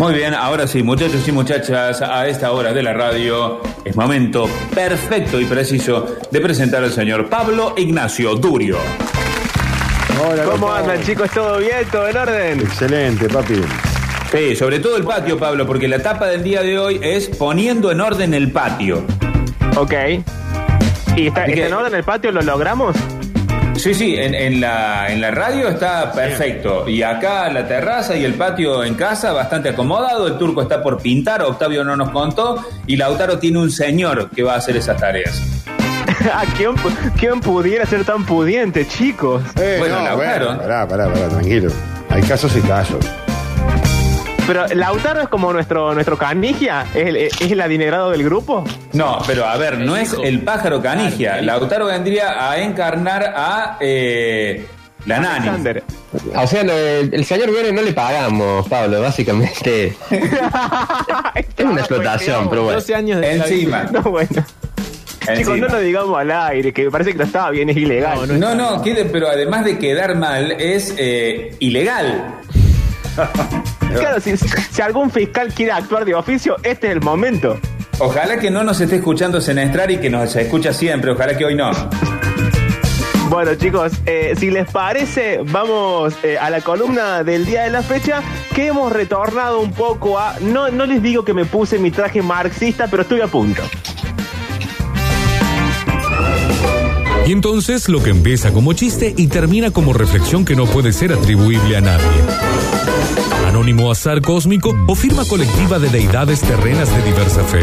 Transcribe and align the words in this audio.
Muy 0.00 0.14
bien, 0.14 0.32
ahora 0.32 0.68
sí, 0.68 0.84
muchachos 0.84 1.26
y 1.26 1.32
muchachas, 1.32 2.02
a 2.02 2.28
esta 2.28 2.52
hora 2.52 2.72
de 2.72 2.84
la 2.84 2.92
radio 2.92 3.60
es 3.84 3.96
momento 3.96 4.48
perfecto 4.72 5.40
y 5.40 5.44
preciso 5.44 6.18
de 6.30 6.40
presentar 6.40 6.84
al 6.84 6.92
señor 6.92 7.28
Pablo 7.28 7.74
Ignacio 7.76 8.36
Durio. 8.36 8.78
Hola, 10.24 10.44
¿Cómo 10.44 10.72
andan 10.72 11.02
chicos? 11.02 11.28
¿Todo 11.32 11.58
bien? 11.58 11.84
¿Todo 11.90 12.06
en 12.06 12.16
orden? 12.16 12.60
Excelente, 12.60 13.28
papi. 13.28 13.60
Sí, 14.30 14.54
sobre 14.54 14.78
todo 14.78 14.96
el 14.98 15.02
patio, 15.02 15.36
Pablo, 15.36 15.66
porque 15.66 15.88
la 15.88 15.96
etapa 15.96 16.28
del 16.28 16.44
día 16.44 16.62
de 16.62 16.78
hoy 16.78 17.00
es 17.02 17.26
poniendo 17.26 17.90
en 17.90 18.00
orden 18.00 18.34
el 18.34 18.52
patio. 18.52 19.04
Ok. 19.76 19.94
¿Y 21.16 21.26
está, 21.26 21.44
está 21.46 21.66
en 21.66 21.72
orden 21.72 21.94
el 21.96 22.04
patio? 22.04 22.30
¿Lo 22.30 22.42
logramos? 22.42 22.94
Sí, 23.78 23.94
sí, 23.94 24.16
en, 24.16 24.60
la, 24.60 25.08
en 25.08 25.20
la 25.20 25.30
radio 25.30 25.68
está 25.68 26.10
perfecto. 26.12 26.88
Y 26.88 27.02
acá 27.02 27.48
la 27.48 27.66
terraza 27.66 28.16
y 28.16 28.24
el 28.24 28.34
patio 28.34 28.82
en 28.82 28.94
casa 28.94 29.32
bastante 29.32 29.68
acomodado. 29.68 30.26
El 30.26 30.36
turco 30.36 30.62
está 30.62 30.82
por 30.82 31.00
pintar, 31.00 31.42
Octavio 31.42 31.84
no 31.84 31.96
nos 31.96 32.10
contó. 32.10 32.64
Y 32.86 32.96
Lautaro 32.96 33.38
tiene 33.38 33.58
un 33.58 33.70
señor 33.70 34.30
que 34.30 34.42
va 34.42 34.54
a 34.54 34.56
hacer 34.56 34.76
esas 34.76 34.96
tareas. 34.98 35.40
¿A 36.34 36.44
quién, 36.56 36.72
quién, 37.18 37.40
pudiera 37.40 37.86
ser 37.86 38.04
tan 38.04 38.26
pudiente, 38.26 38.86
chicos? 38.86 39.42
Eh, 39.60 39.76
bueno, 39.78 40.02
Lautaro. 40.02 40.58
pará, 40.58 40.88
pará, 40.88 41.12
pará, 41.12 41.28
tranquilo. 41.28 41.70
Hay 42.10 42.22
casos 42.22 42.56
y 42.56 42.60
casos. 42.62 43.04
Pero 44.48 44.66
Lautaro 44.68 45.20
es 45.20 45.28
como 45.28 45.52
nuestro, 45.52 45.92
nuestro 45.92 46.16
canigia, 46.16 46.86
¿Es 46.94 47.06
el, 47.06 47.16
¿es 47.16 47.38
el 47.38 47.60
adinerado 47.60 48.10
del 48.12 48.24
grupo? 48.24 48.64
No, 48.94 49.18
pero 49.26 49.44
a 49.44 49.58
ver, 49.58 49.76
no 49.76 49.94
es 49.94 50.16
el 50.24 50.40
pájaro 50.40 50.80
canigia. 50.80 51.42
Lautaro 51.42 51.84
vendría 51.84 52.50
a 52.50 52.58
encarnar 52.58 53.34
a 53.36 53.76
eh, 53.78 54.66
la 55.04 55.20
nani. 55.20 55.50
O 56.34 56.46
sea, 56.46 56.62
el, 56.62 57.24
señor 57.26 57.52
Vélez 57.52 57.74
no 57.74 57.82
le 57.82 57.92
pagamos, 57.92 58.66
Pablo, 58.70 59.02
básicamente. 59.02 59.88
es 60.10 61.64
una 61.66 61.80
explotación, 61.80 62.48
pero 62.48 62.62
bueno. 62.64 62.80
12 62.80 62.94
años 62.94 63.20
de 63.20 63.34
Encima. 63.34 63.82
No, 63.92 64.00
bueno. 64.00 64.46
Chicos, 65.36 65.58
no 65.58 65.68
lo 65.68 65.78
digamos 65.78 66.18
al 66.18 66.30
aire, 66.30 66.72
que 66.72 66.84
me 66.84 66.90
parece 66.90 67.12
que 67.12 67.18
no 67.18 67.24
estaba 67.24 67.50
bien, 67.50 67.68
es 67.68 67.76
ilegal. 67.76 68.26
No, 68.26 68.54
no, 68.54 68.78
no, 68.78 68.82
pero 69.12 69.28
además 69.28 69.66
de 69.66 69.78
quedar 69.78 70.16
mal, 70.16 70.52
es 70.52 70.94
eh, 70.96 71.54
ilegal. 71.58 72.40
claro, 73.98 74.20
si, 74.20 74.82
algún 74.82 75.10
fiscal 75.10 75.52
quiere 75.52 75.72
actuar 75.72 76.04
de 76.04 76.14
oficio, 76.14 76.56
este 76.62 76.88
es 76.88 76.92
el 76.94 77.00
momento. 77.00 77.58
Ojalá 77.98 78.38
que 78.38 78.50
no 78.50 78.62
nos 78.62 78.80
esté 78.80 78.96
escuchando 78.96 79.40
Senestrar 79.40 79.90
y 79.90 79.98
que 79.98 80.08
nos 80.08 80.34
escucha 80.36 80.72
siempre, 80.72 81.10
ojalá 81.10 81.36
que 81.36 81.44
hoy 81.44 81.54
no. 81.54 81.70
Bueno 83.28 83.54
chicos, 83.56 83.92
eh, 84.06 84.34
si 84.38 84.50
les 84.50 84.70
parece, 84.70 85.40
vamos 85.44 86.14
eh, 86.22 86.38
a 86.38 86.48
la 86.48 86.62
columna 86.62 87.22
del 87.24 87.44
día 87.44 87.64
de 87.64 87.70
la 87.70 87.82
fecha, 87.82 88.22
que 88.54 88.68
hemos 88.68 88.90
retornado 88.90 89.60
un 89.60 89.72
poco 89.72 90.18
a... 90.18 90.36
No, 90.40 90.70
no 90.70 90.86
les 90.86 91.02
digo 91.02 91.24
que 91.24 91.34
me 91.34 91.44
puse 91.44 91.78
mi 91.78 91.90
traje 91.90 92.22
marxista, 92.22 92.86
pero 92.88 93.02
estoy 93.02 93.20
a 93.20 93.26
punto. 93.26 93.62
Y 97.28 97.32
entonces 97.32 97.90
lo 97.90 98.02
que 98.02 98.08
empieza 98.08 98.54
como 98.54 98.72
chiste 98.72 99.12
y 99.14 99.26
termina 99.26 99.70
como 99.70 99.92
reflexión 99.92 100.46
que 100.46 100.56
no 100.56 100.64
puede 100.64 100.94
ser 100.94 101.12
atribuible 101.12 101.76
a 101.76 101.82
nadie 101.82 102.08
anónimo 103.58 103.90
azar 103.90 104.22
cósmico 104.22 104.74
o 104.86 104.94
firma 104.94 105.24
colectiva 105.24 105.80
de 105.80 105.88
deidades 105.88 106.40
terrenas 106.40 106.94
de 106.94 107.02
diversa 107.02 107.42
fe? 107.42 107.60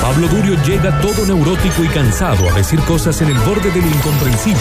Pablo 0.00 0.28
Durio 0.28 0.56
llega 0.64 0.98
todo 1.00 1.26
neurótico 1.26 1.84
y 1.84 1.88
cansado 1.88 2.48
a 2.48 2.54
decir 2.54 2.80
cosas 2.80 3.20
en 3.20 3.28
el 3.28 3.38
borde 3.40 3.70
de 3.70 3.80
lo 3.80 3.86
incomprensible, 3.86 4.60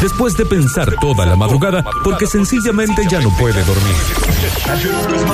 después 0.00 0.36
de 0.36 0.46
pensar 0.46 0.94
toda 1.00 1.26
la 1.26 1.34
madrugada 1.34 1.84
porque 2.04 2.26
sencillamente 2.26 3.02
ya 3.10 3.20
no 3.20 3.30
puede 3.36 3.62
dormir. 3.64 3.96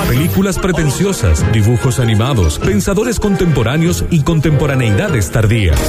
Películas 0.07 0.57
pretenciosas, 0.57 1.45
dibujos 1.53 1.99
animados, 1.99 2.57
pensadores 2.57 3.19
contemporáneos 3.19 4.05
y 4.09 4.23
contemporaneidades 4.23 5.31
tardías. 5.31 5.79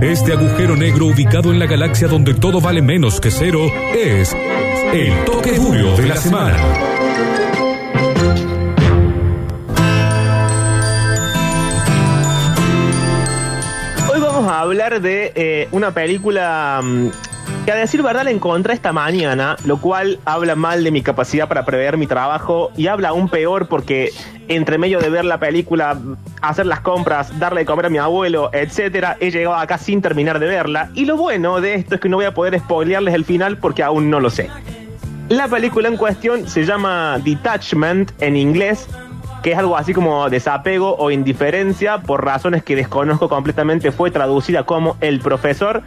Este 0.00 0.32
agujero 0.32 0.76
negro 0.76 1.06
ubicado 1.06 1.52
en 1.52 1.58
la 1.58 1.66
galaxia 1.66 2.08
donde 2.08 2.34
todo 2.34 2.60
vale 2.60 2.82
menos 2.82 3.20
que 3.20 3.30
cero 3.30 3.66
es 3.94 4.34
el 4.92 5.24
toque 5.24 5.52
Durio 5.52 5.96
de 5.96 6.06
la 6.06 6.16
semana. 6.16 6.56
hablar 14.60 15.00
de 15.00 15.32
eh, 15.34 15.68
una 15.72 15.92
película 15.92 16.80
mm, 16.82 17.08
que 17.64 17.72
a 17.72 17.76
decir 17.76 18.02
verdad 18.02 18.24
la 18.24 18.30
encontré 18.30 18.72
esta 18.74 18.92
mañana, 18.92 19.56
lo 19.64 19.80
cual 19.80 20.18
habla 20.24 20.54
mal 20.54 20.82
de 20.82 20.90
mi 20.90 21.02
capacidad 21.02 21.48
para 21.48 21.64
prever 21.64 21.96
mi 21.96 22.06
trabajo 22.06 22.70
y 22.76 22.86
habla 22.86 23.10
aún 23.10 23.28
peor 23.28 23.66
porque 23.66 24.10
entre 24.48 24.78
medio 24.78 24.98
de 24.98 25.10
ver 25.10 25.24
la 25.24 25.38
película, 25.38 25.98
hacer 26.40 26.66
las 26.66 26.80
compras, 26.80 27.38
darle 27.38 27.60
de 27.60 27.66
comer 27.66 27.86
a 27.86 27.90
mi 27.90 27.98
abuelo, 27.98 28.50
etcétera, 28.52 29.16
he 29.20 29.30
llegado 29.30 29.56
acá 29.56 29.78
sin 29.78 30.00
terminar 30.00 30.38
de 30.38 30.46
verla. 30.46 30.90
Y 30.94 31.04
lo 31.04 31.16
bueno 31.16 31.60
de 31.60 31.74
esto 31.74 31.96
es 31.96 32.00
que 32.00 32.08
no 32.08 32.16
voy 32.16 32.26
a 32.26 32.34
poder 32.34 32.58
spoilearles 32.58 33.14
el 33.14 33.24
final 33.24 33.58
porque 33.58 33.82
aún 33.82 34.10
no 34.10 34.20
lo 34.20 34.30
sé. 34.30 34.48
La 35.28 35.46
película 35.46 35.88
en 35.88 35.96
cuestión 35.96 36.48
se 36.48 36.64
llama 36.64 37.18
Detachment 37.22 38.10
en 38.20 38.36
inglés 38.36 38.88
que 39.42 39.52
es 39.52 39.58
algo 39.58 39.76
así 39.76 39.94
como 39.94 40.28
desapego 40.28 40.96
o 40.96 41.10
indiferencia 41.10 42.02
por 42.02 42.24
razones 42.24 42.62
que 42.62 42.76
desconozco 42.76 43.30
completamente, 43.30 43.90
fue 43.90 44.10
traducida 44.10 44.64
como 44.64 44.98
el 45.00 45.20
profesor 45.20 45.82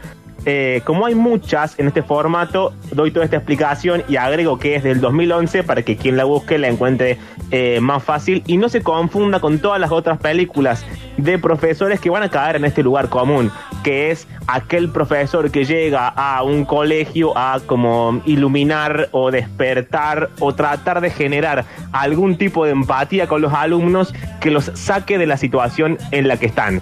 eh, 0.46 0.82
como 0.84 1.06
hay 1.06 1.16
muchas 1.16 1.80
en 1.80 1.88
este 1.88 2.04
formato, 2.04 2.74
doy 2.92 3.12
toda 3.12 3.24
esta 3.24 3.38
explicación 3.38 4.04
y 4.10 4.18
agrego 4.18 4.60
que 4.60 4.76
es 4.76 4.84
del 4.84 5.00
2011 5.00 5.64
para 5.64 5.84
que 5.84 5.96
quien 5.96 6.18
la 6.18 6.26
busque 6.26 6.58
la 6.58 6.68
encuentre 6.68 7.18
eh, 7.52 7.80
más 7.80 8.04
fácil 8.04 8.44
y 8.46 8.58
no 8.58 8.68
se 8.68 8.82
confunda 8.82 9.40
con 9.40 9.60
todas 9.60 9.80
las 9.80 9.92
otras 9.92 10.18
películas 10.20 10.86
de 11.18 11.40
profesores 11.40 12.00
que 12.00 12.10
van 12.10 12.24
a 12.24 12.30
caer 12.30 12.58
en 12.58 12.66
este 12.66 12.84
lugar 12.84 13.08
común, 13.08 13.52
que 13.84 14.12
es 14.12 14.28
aquel 14.48 14.90
profesor 14.90 15.50
que 15.50 15.64
llega 15.64 16.10
a 16.10 16.44
un 16.44 16.66
colegio 16.66 17.38
a 17.38 17.62
como 17.66 18.22
iluminar 18.26 19.10
o 19.12 19.32
despertar 19.32 20.30
o 20.40 20.54
tratar 20.54 21.00
de 21.00 21.10
generar 21.10 21.66
algún 21.92 22.38
tipo 22.38 22.66
de 22.66 22.72
empatía 22.72 23.28
con 23.28 23.42
los 23.42 23.54
alumnos 23.54 24.14
que 24.42 24.52
los 24.52 24.72
saque 24.74 25.18
de 25.18 25.28
la 25.28 25.38
situación 25.38 25.98
en 26.12 26.28
la 26.28 26.38
que 26.38 26.48
están. 26.48 26.82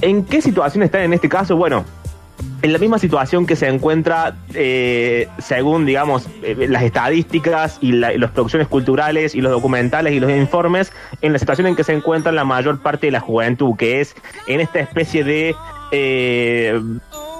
¿En 0.00 0.24
qué 0.24 0.40
situación 0.40 0.82
están 0.82 1.02
en 1.02 1.12
este 1.12 1.28
caso? 1.28 1.56
Bueno, 1.56 1.84
en 2.60 2.72
la 2.72 2.78
misma 2.78 2.98
situación 2.98 3.46
que 3.46 3.54
se 3.54 3.68
encuentra, 3.68 4.36
eh, 4.54 5.28
según, 5.38 5.86
digamos, 5.86 6.26
eh, 6.42 6.66
las 6.68 6.82
estadísticas 6.82 7.78
y, 7.80 7.92
las 7.92 8.30
producciones 8.32 8.66
culturales 8.66 9.34
y 9.34 9.40
los 9.40 9.52
documentales 9.52 10.12
y 10.12 10.20
los 10.20 10.30
informes, 10.30 10.92
en 11.22 11.32
la 11.32 11.38
situación 11.38 11.68
en 11.68 11.76
que 11.76 11.84
se 11.84 11.92
encuentra 11.92 12.32
la 12.32 12.44
mayor 12.44 12.80
parte 12.80 13.06
de 13.06 13.12
la 13.12 13.20
juventud, 13.20 13.76
que 13.76 14.00
es 14.00 14.16
en 14.48 14.60
esta 14.60 14.80
especie 14.80 15.22
de 15.22 15.54
eh, 15.92 16.80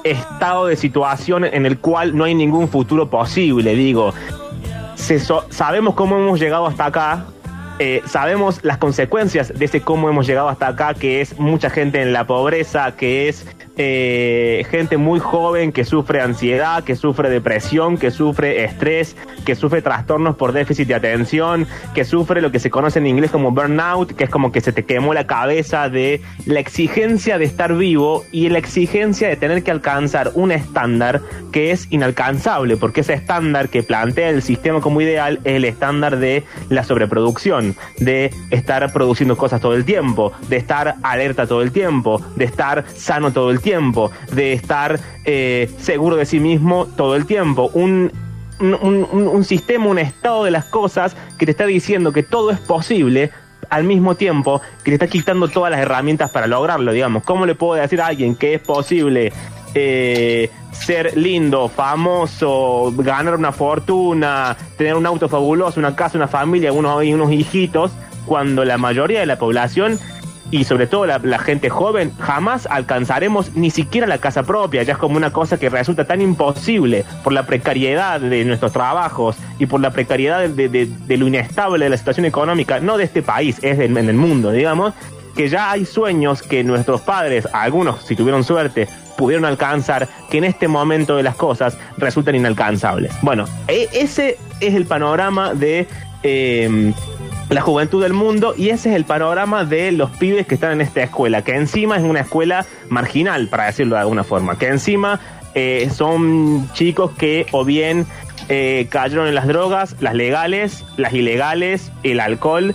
estado 0.04 0.66
de 0.66 0.76
situación 0.76 1.44
en 1.44 1.66
el 1.66 1.78
cual 1.78 2.16
no 2.16 2.24
hay 2.24 2.34
ningún 2.34 2.68
futuro 2.68 3.10
posible, 3.10 3.74
digo. 3.74 4.14
sabemos 5.50 5.94
cómo 5.94 6.16
hemos 6.16 6.38
llegado 6.38 6.66
hasta 6.66 6.86
acá, 6.86 7.24
sabemos 8.06 8.60
las 8.64 8.78
consecuencias 8.78 9.56
de 9.56 9.64
ese 9.64 9.80
cómo 9.80 10.08
hemos 10.08 10.26
llegado 10.26 10.48
hasta 10.48 10.68
acá, 10.68 10.94
que 10.94 11.20
es 11.20 11.38
mucha 11.38 11.70
gente 11.70 12.02
en 12.02 12.12
la 12.12 12.26
pobreza, 12.26 12.96
que 12.96 13.28
es 13.28 13.46
eh, 13.80 14.66
gente 14.70 14.96
muy 14.96 15.20
joven 15.20 15.70
que 15.70 15.84
sufre 15.84 16.20
ansiedad, 16.20 16.82
que 16.82 16.96
sufre 16.96 17.30
depresión, 17.30 17.96
que 17.96 18.10
sufre 18.10 18.64
estrés, 18.64 19.16
que 19.46 19.54
sufre 19.54 19.82
trastornos 19.82 20.34
por 20.34 20.50
déficit 20.50 20.88
de 20.88 20.96
atención, 20.96 21.64
que 21.94 22.04
sufre 22.04 22.40
lo 22.40 22.50
que 22.50 22.58
se 22.58 22.70
conoce 22.70 22.98
en 22.98 23.06
inglés 23.06 23.30
como 23.30 23.52
burnout, 23.52 24.16
que 24.16 24.24
es 24.24 24.30
como 24.30 24.50
que 24.50 24.60
se 24.60 24.72
te 24.72 24.84
quemó 24.84 25.14
la 25.14 25.28
cabeza 25.28 25.88
de 25.88 26.20
la 26.44 26.58
exigencia 26.58 27.38
de 27.38 27.44
estar 27.44 27.76
vivo 27.76 28.24
y 28.32 28.48
la 28.48 28.58
exigencia 28.58 29.28
de 29.28 29.36
tener 29.36 29.62
que 29.62 29.70
alcanzar 29.70 30.32
un 30.34 30.50
estándar 30.50 31.20
que 31.52 31.70
es 31.70 31.86
inalcanzable, 31.92 32.76
porque 32.78 33.02
ese 33.02 33.14
estándar 33.14 33.68
que 33.68 33.84
plantea 33.84 34.30
el 34.30 34.42
sistema 34.42 34.80
como 34.80 35.00
ideal 35.00 35.38
es 35.44 35.54
el 35.54 35.64
estándar 35.64 36.18
de 36.18 36.42
la 36.68 36.82
sobreproducción, 36.82 37.76
de 37.98 38.34
estar 38.50 38.92
produciendo 38.92 39.36
cosas 39.36 39.60
todo 39.60 39.74
el 39.74 39.84
tiempo, 39.84 40.32
de 40.48 40.56
estar 40.56 40.96
alerta 41.04 41.46
todo 41.46 41.62
el 41.62 41.70
tiempo, 41.70 42.20
de 42.34 42.44
estar 42.44 42.84
sano 42.96 43.32
todo 43.32 43.52
el 43.52 43.60
tiempo 43.60 43.67
tiempo, 43.68 44.10
de 44.32 44.54
estar 44.54 44.98
eh, 45.26 45.70
seguro 45.78 46.16
de 46.16 46.24
sí 46.24 46.40
mismo 46.40 46.86
todo 46.86 47.16
el 47.16 47.26
tiempo. 47.26 47.70
Un, 47.74 48.10
un, 48.60 49.44
sistema, 49.44 49.86
un 49.86 49.98
estado 49.98 50.44
de 50.44 50.50
las 50.50 50.64
cosas 50.64 51.14
que 51.36 51.44
te 51.44 51.50
está 51.50 51.66
diciendo 51.66 52.10
que 52.10 52.22
todo 52.22 52.50
es 52.50 52.60
posible, 52.60 53.30
al 53.68 53.84
mismo 53.84 54.14
tiempo 54.14 54.62
que 54.82 54.92
te 54.92 54.94
está 54.94 55.06
quitando 55.06 55.48
todas 55.48 55.70
las 55.70 55.80
herramientas 55.80 56.30
para 56.30 56.46
lograrlo, 56.46 56.92
digamos. 56.92 57.24
¿Cómo 57.24 57.44
le 57.44 57.54
puedo 57.54 57.74
decir 57.74 58.00
a 58.00 58.06
alguien 58.06 58.36
que 58.36 58.54
es 58.54 58.60
posible 58.62 59.34
eh, 59.74 60.50
ser 60.72 61.14
lindo, 61.18 61.68
famoso, 61.68 62.90
ganar 62.96 63.34
una 63.34 63.52
fortuna, 63.52 64.56
tener 64.78 64.94
un 64.94 65.04
auto 65.04 65.28
fabuloso, 65.28 65.78
una 65.78 65.94
casa, 65.94 66.16
una 66.16 66.28
familia, 66.28 66.72
unos, 66.72 67.04
unos 67.04 67.30
hijitos, 67.32 67.92
cuando 68.24 68.64
la 68.64 68.78
mayoría 68.78 69.20
de 69.20 69.26
la 69.26 69.38
población 69.38 69.98
y 70.50 70.64
sobre 70.64 70.86
todo 70.86 71.06
la, 71.06 71.38
gente 71.38 71.68
joven, 71.68 72.12
jamás 72.18 72.66
alcanzaremos 72.70 73.54
ni 73.54 73.70
siquiera 73.70 74.06
la 74.06 74.18
casa 74.18 74.42
propia. 74.42 74.82
Ya 74.82 74.94
es 74.94 74.98
como 74.98 75.16
una 75.16 75.32
cosa 75.32 75.58
que 75.58 75.68
resulta 75.68 76.04
tan 76.06 76.20
imposible 76.20 77.04
por 77.22 77.32
la 77.32 77.44
precariedad 77.44 78.20
de 78.20 78.44
nuestros 78.44 78.72
trabajos 78.72 79.36
y 79.58 79.66
por 79.66 79.80
la 79.80 79.90
precariedad 79.90 80.48
de, 80.48 80.68
de, 80.68 80.86
de 80.86 81.16
lo 81.16 81.26
inestable 81.26 81.84
de 81.84 81.90
la 81.90 81.96
situación 81.96 82.26
económica, 82.26 82.80
no 82.80 82.96
de 82.96 83.04
este 83.04 83.22
país, 83.22 83.58
es 83.62 83.78
en 83.78 83.96
el 83.96 84.16
mundo, 84.16 84.50
digamos, 84.50 84.94
que 85.36 85.48
ya 85.48 85.70
hay 85.70 85.84
sueños 85.84 86.42
que 86.42 86.64
nuestros 86.64 87.00
padres, 87.02 87.46
algunos 87.52 88.02
si 88.02 88.16
tuvieron 88.16 88.42
suerte, 88.42 88.88
pudieron 89.16 89.44
alcanzar, 89.44 90.08
que 90.30 90.38
en 90.38 90.44
este 90.44 90.66
momento 90.66 91.16
de 91.16 91.22
las 91.22 91.36
cosas 91.36 91.76
resultan 91.96 92.34
inalcanzables. 92.34 93.12
Bueno, 93.22 93.44
e, 93.66 93.88
ese 93.92 94.38
es 94.60 94.74
el 94.74 94.86
panorama 94.86 95.54
de... 95.54 95.86
Eh, 96.22 96.92
la 97.48 97.60
juventud 97.60 98.02
del 98.02 98.12
mundo 98.12 98.54
y 98.56 98.70
ese 98.70 98.90
es 98.90 98.96
el 98.96 99.04
panorama 99.04 99.64
de 99.64 99.92
los 99.92 100.10
pibes 100.10 100.46
que 100.46 100.54
están 100.54 100.72
en 100.72 100.80
esta 100.80 101.02
escuela, 101.02 101.42
que 101.42 101.54
encima 101.54 101.96
es 101.96 102.02
una 102.02 102.20
escuela 102.20 102.66
marginal, 102.88 103.48
para 103.48 103.66
decirlo 103.66 103.94
de 103.96 104.02
alguna 104.02 104.24
forma, 104.24 104.58
que 104.58 104.68
encima 104.68 105.20
eh, 105.54 105.90
son 105.94 106.70
chicos 106.74 107.12
que 107.12 107.46
o 107.52 107.64
bien 107.64 108.06
eh, 108.48 108.86
cayeron 108.90 109.26
en 109.26 109.34
las 109.34 109.46
drogas, 109.46 109.96
las 110.00 110.14
legales, 110.14 110.84
las 110.96 111.12
ilegales, 111.12 111.92
el 112.02 112.20
alcohol, 112.20 112.74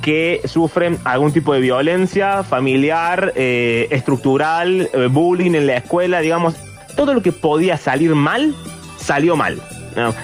que 0.00 0.40
sufren 0.46 0.98
algún 1.04 1.32
tipo 1.32 1.52
de 1.52 1.60
violencia 1.60 2.42
familiar, 2.42 3.32
eh, 3.36 3.88
estructural, 3.90 4.88
eh, 4.92 5.08
bullying 5.10 5.54
en 5.54 5.66
la 5.66 5.76
escuela, 5.76 6.20
digamos, 6.20 6.54
todo 6.96 7.12
lo 7.14 7.22
que 7.22 7.32
podía 7.32 7.76
salir 7.76 8.14
mal, 8.14 8.54
salió 8.98 9.36
mal. 9.36 9.60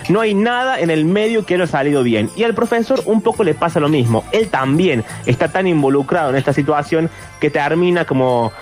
No, 0.08 0.20
hay 0.20 0.34
nada 0.34 0.80
en 0.80 0.90
el 0.90 1.04
medio 1.04 1.44
que 1.44 1.54
haya 1.54 1.66
salido 1.66 2.02
bien. 2.02 2.30
Y 2.36 2.44
al 2.44 2.54
profesor 2.54 3.02
un 3.04 3.22
poco 3.22 3.44
le 3.44 3.54
pasa 3.54 3.80
lo 3.80 3.88
mismo. 3.88 4.24
Él 4.32 4.48
también 4.48 5.04
está 5.26 5.48
tan 5.48 5.66
involucrado 5.66 6.30
en 6.30 6.36
esta 6.36 6.52
situación 6.52 7.10
que 7.40 7.50
termina 7.50 8.04
como 8.04 8.52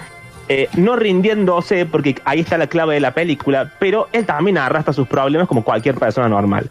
eh, 0.49 0.69
no 0.77 0.97
rindiéndose, 0.97 1.87
porque 1.87 2.17
ahí 2.25 2.41
está 2.41 2.59
la 2.59 2.67
clave 2.67 2.95
de 2.95 3.01
la 3.01 3.13
película, 3.13 3.73
pero 3.79 4.09
él 4.13 4.27
también 4.27 4.59
arrastra 4.59 4.93
sus 4.93 5.09
problemas 5.09 5.49
como 5.49 5.65
cualquier 5.65 5.95
persona 5.95 6.29
normal. 6.29 6.71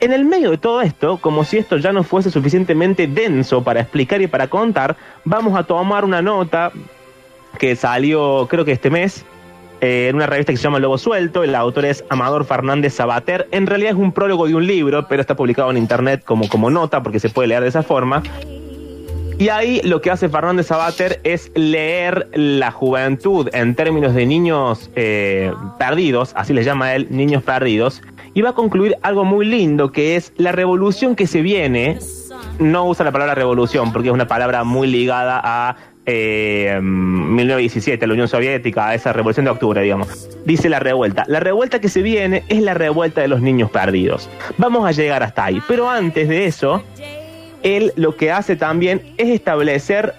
En 0.00 0.12
el 0.12 0.24
medio 0.24 0.50
de 0.50 0.58
todo 0.58 0.82
esto, 0.82 1.18
como 1.18 1.44
si 1.44 1.58
esto 1.58 1.76
ya 1.76 1.92
no 1.92 2.02
fuese 2.02 2.32
suficientemente 2.32 3.06
denso 3.06 3.62
para 3.62 3.80
explicar 3.80 4.20
y 4.20 4.26
para 4.26 4.48
contar, 4.48 4.96
vamos 5.24 5.56
a 5.56 5.62
tomar 5.62 6.04
una 6.04 6.20
nota 6.20 6.72
que 7.58 7.76
salió 7.76 8.48
creo 8.50 8.64
que 8.64 8.72
este 8.72 8.90
mes, 8.90 9.24
eh, 9.82 10.08
en 10.08 10.16
una 10.16 10.26
revista 10.26 10.52
que 10.52 10.56
se 10.56 10.62
llama 10.62 10.78
Lobo 10.78 10.96
Suelto. 10.96 11.42
El 11.42 11.54
autor 11.54 11.84
es 11.84 12.04
Amador 12.08 12.44
Fernández 12.44 12.94
Sabater. 12.94 13.48
En 13.50 13.66
realidad 13.66 13.90
es 13.90 13.98
un 13.98 14.12
prólogo 14.12 14.46
de 14.46 14.54
un 14.54 14.66
libro, 14.66 15.08
pero 15.08 15.20
está 15.20 15.36
publicado 15.36 15.70
en 15.72 15.76
internet 15.76 16.22
como, 16.24 16.48
como 16.48 16.70
nota 16.70 17.02
porque 17.02 17.18
se 17.18 17.28
puede 17.28 17.48
leer 17.48 17.62
de 17.62 17.68
esa 17.68 17.82
forma. 17.82 18.22
Y 19.38 19.48
ahí 19.48 19.80
lo 19.82 20.00
que 20.00 20.12
hace 20.12 20.28
Fernández 20.28 20.68
Sabater 20.68 21.20
es 21.24 21.50
leer 21.56 22.28
la 22.32 22.70
juventud 22.70 23.48
en 23.52 23.74
términos 23.74 24.14
de 24.14 24.24
niños 24.24 24.88
eh, 24.94 25.52
perdidos, 25.80 26.32
así 26.36 26.52
les 26.52 26.64
llama 26.64 26.94
él, 26.94 27.08
niños 27.10 27.42
perdidos, 27.42 28.02
y 28.34 28.42
va 28.42 28.50
a 28.50 28.54
concluir 28.54 28.96
algo 29.02 29.24
muy 29.24 29.46
lindo 29.46 29.90
que 29.90 30.14
es 30.14 30.32
la 30.36 30.52
revolución 30.52 31.16
que 31.16 31.26
se 31.26 31.42
viene. 31.42 31.98
No 32.58 32.84
usa 32.86 33.04
la 33.04 33.12
palabra 33.12 33.34
revolución 33.34 33.92
porque 33.92 34.08
es 34.08 34.14
una 34.14 34.26
palabra 34.26 34.64
muy 34.64 34.86
ligada 34.86 35.40
a 35.42 35.76
eh, 36.04 36.80
1917, 36.82 38.06
la 38.06 38.12
Unión 38.12 38.28
Soviética, 38.28 38.88
a 38.88 38.94
esa 38.94 39.12
revolución 39.12 39.44
de 39.44 39.50
octubre, 39.52 39.80
digamos. 39.82 40.28
Dice 40.44 40.68
la 40.68 40.80
revuelta. 40.80 41.24
La 41.28 41.40
revuelta 41.40 41.80
que 41.80 41.88
se 41.88 42.02
viene 42.02 42.42
es 42.48 42.60
la 42.62 42.74
revuelta 42.74 43.20
de 43.20 43.28
los 43.28 43.40
niños 43.40 43.70
perdidos. 43.70 44.28
Vamos 44.58 44.86
a 44.86 44.92
llegar 44.92 45.22
hasta 45.22 45.44
ahí. 45.44 45.62
Pero 45.68 45.88
antes 45.88 46.28
de 46.28 46.46
eso, 46.46 46.82
él 47.62 47.92
lo 47.96 48.16
que 48.16 48.32
hace 48.32 48.56
también 48.56 49.02
es 49.16 49.28
establecer, 49.28 50.14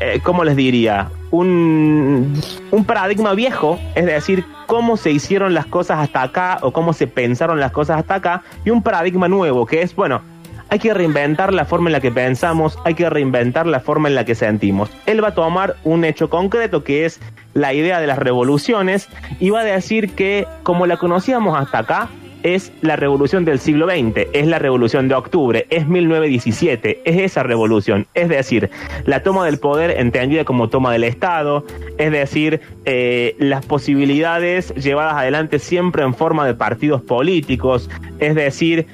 eh, 0.00 0.20
¿cómo 0.22 0.44
les 0.44 0.56
diría? 0.56 1.10
Un, 1.30 2.40
un 2.70 2.84
paradigma 2.84 3.34
viejo, 3.34 3.78
es 3.94 4.06
decir, 4.06 4.44
cómo 4.66 4.96
se 4.96 5.10
hicieron 5.10 5.52
las 5.54 5.66
cosas 5.66 5.98
hasta 5.98 6.22
acá 6.22 6.58
o 6.62 6.72
cómo 6.72 6.92
se 6.92 7.06
pensaron 7.06 7.60
las 7.60 7.72
cosas 7.72 7.98
hasta 7.98 8.14
acá, 8.14 8.42
y 8.64 8.70
un 8.70 8.82
paradigma 8.82 9.28
nuevo, 9.28 9.66
que 9.66 9.82
es, 9.82 9.94
bueno, 9.94 10.22
hay 10.68 10.78
que 10.78 10.94
reinventar 10.94 11.54
la 11.54 11.64
forma 11.64 11.88
en 11.88 11.92
la 11.92 12.00
que 12.00 12.10
pensamos, 12.10 12.78
hay 12.84 12.94
que 12.94 13.08
reinventar 13.08 13.66
la 13.66 13.80
forma 13.80 14.08
en 14.08 14.14
la 14.14 14.24
que 14.24 14.34
sentimos. 14.34 14.90
Él 15.06 15.22
va 15.22 15.28
a 15.28 15.34
tomar 15.34 15.76
un 15.84 16.04
hecho 16.04 16.30
concreto 16.30 16.84
que 16.84 17.04
es 17.04 17.20
la 17.54 17.72
idea 17.72 18.00
de 18.00 18.06
las 18.06 18.18
revoluciones 18.18 19.08
y 19.40 19.50
va 19.50 19.60
a 19.60 19.64
decir 19.64 20.14
que 20.14 20.46
como 20.62 20.86
la 20.86 20.96
conocíamos 20.96 21.58
hasta 21.58 21.78
acá, 21.78 22.10
es 22.42 22.72
la 22.80 22.94
revolución 22.94 23.44
del 23.44 23.58
siglo 23.58 23.88
XX, 23.88 24.28
es 24.32 24.46
la 24.46 24.60
revolución 24.60 25.08
de 25.08 25.16
octubre, 25.16 25.66
es 25.68 25.88
1917, 25.88 27.02
es 27.04 27.16
esa 27.18 27.42
revolución, 27.42 28.06
es 28.14 28.28
decir, 28.28 28.70
la 29.04 29.24
toma 29.24 29.44
del 29.44 29.58
poder 29.58 29.98
entendida 29.98 30.44
como 30.44 30.68
toma 30.68 30.92
del 30.92 31.02
Estado, 31.02 31.64
es 31.98 32.12
decir, 32.12 32.60
eh, 32.84 33.34
las 33.40 33.66
posibilidades 33.66 34.72
llevadas 34.76 35.14
adelante 35.14 35.58
siempre 35.58 36.04
en 36.04 36.14
forma 36.14 36.46
de 36.46 36.54
partidos 36.54 37.02
políticos, 37.02 37.90
es 38.20 38.36
decir, 38.36 38.86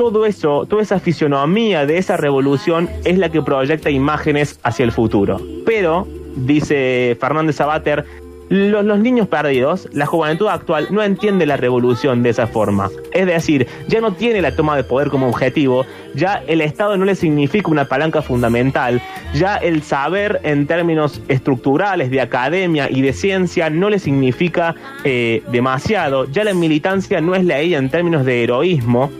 todo 0.00 0.24
eso, 0.24 0.64
toda 0.64 0.80
esa 0.80 0.98
fisionomía 0.98 1.84
de 1.84 1.98
esa 1.98 2.16
revolución 2.16 2.88
es 3.04 3.18
la 3.18 3.28
que 3.28 3.42
proyecta 3.42 3.90
imágenes 3.90 4.58
hacia 4.62 4.84
el 4.84 4.92
futuro. 4.92 5.38
Pero, 5.66 6.08
dice 6.36 7.18
Fernández 7.20 7.56
Sabater, 7.56 8.06
los, 8.48 8.82
los, 8.82 8.98
niños 8.98 9.28
perdidos, 9.28 9.90
la 9.92 10.06
juventud 10.06 10.48
actual 10.48 10.88
no 10.90 11.02
entiende 11.02 11.44
la 11.44 11.58
revolución 11.58 12.22
de 12.22 12.30
esa 12.30 12.46
forma. 12.46 12.88
Es 13.12 13.26
decir, 13.26 13.66
ya 13.88 14.00
no 14.00 14.14
tiene 14.14 14.40
la 14.40 14.56
toma 14.56 14.74
de 14.74 14.84
poder 14.84 15.10
como 15.10 15.28
objetivo, 15.28 15.84
ya 16.14 16.42
el 16.46 16.62
Estado 16.62 16.96
no 16.96 17.04
le 17.04 17.14
significa 17.14 17.70
una 17.70 17.84
palanca 17.84 18.22
fundamental, 18.22 19.02
ya 19.34 19.56
el 19.56 19.82
saber 19.82 20.40
en 20.44 20.66
términos 20.66 21.20
estructurales 21.28 22.10
de 22.10 22.22
academia 22.22 22.88
y 22.90 23.02
de 23.02 23.12
ciencia 23.12 23.68
no 23.68 23.90
le 23.90 23.98
significa 23.98 24.74
eh, 25.04 25.42
demasiado, 25.52 26.24
ya 26.24 26.42
la 26.42 26.54
militancia 26.54 27.20
no 27.20 27.34
es 27.34 27.44
la 27.44 27.58
ella 27.58 27.76
en 27.76 27.90
términos 27.90 28.24
de 28.24 28.44
heroísmo, 28.44 29.10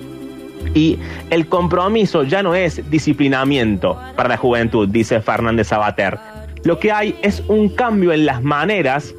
y 0.75 0.99
el 1.31 1.47
compromiso 1.47 2.23
ya 2.25 2.43
no 2.43 2.55
es 2.55 2.89
disciplinamiento 2.91 3.99
para 4.17 4.29
la 4.29 4.37
juventud, 4.37 4.89
dice 4.89 5.21
Fernández 5.21 5.69
Sabater. 5.69 6.19
Lo 6.65 6.79
que 6.79 6.93
hay 6.93 7.17
es 7.23 7.43
un 7.49 7.69
cambio 7.71 8.12
en 8.12 8.27
las 8.27 8.43
maneras 8.43 9.15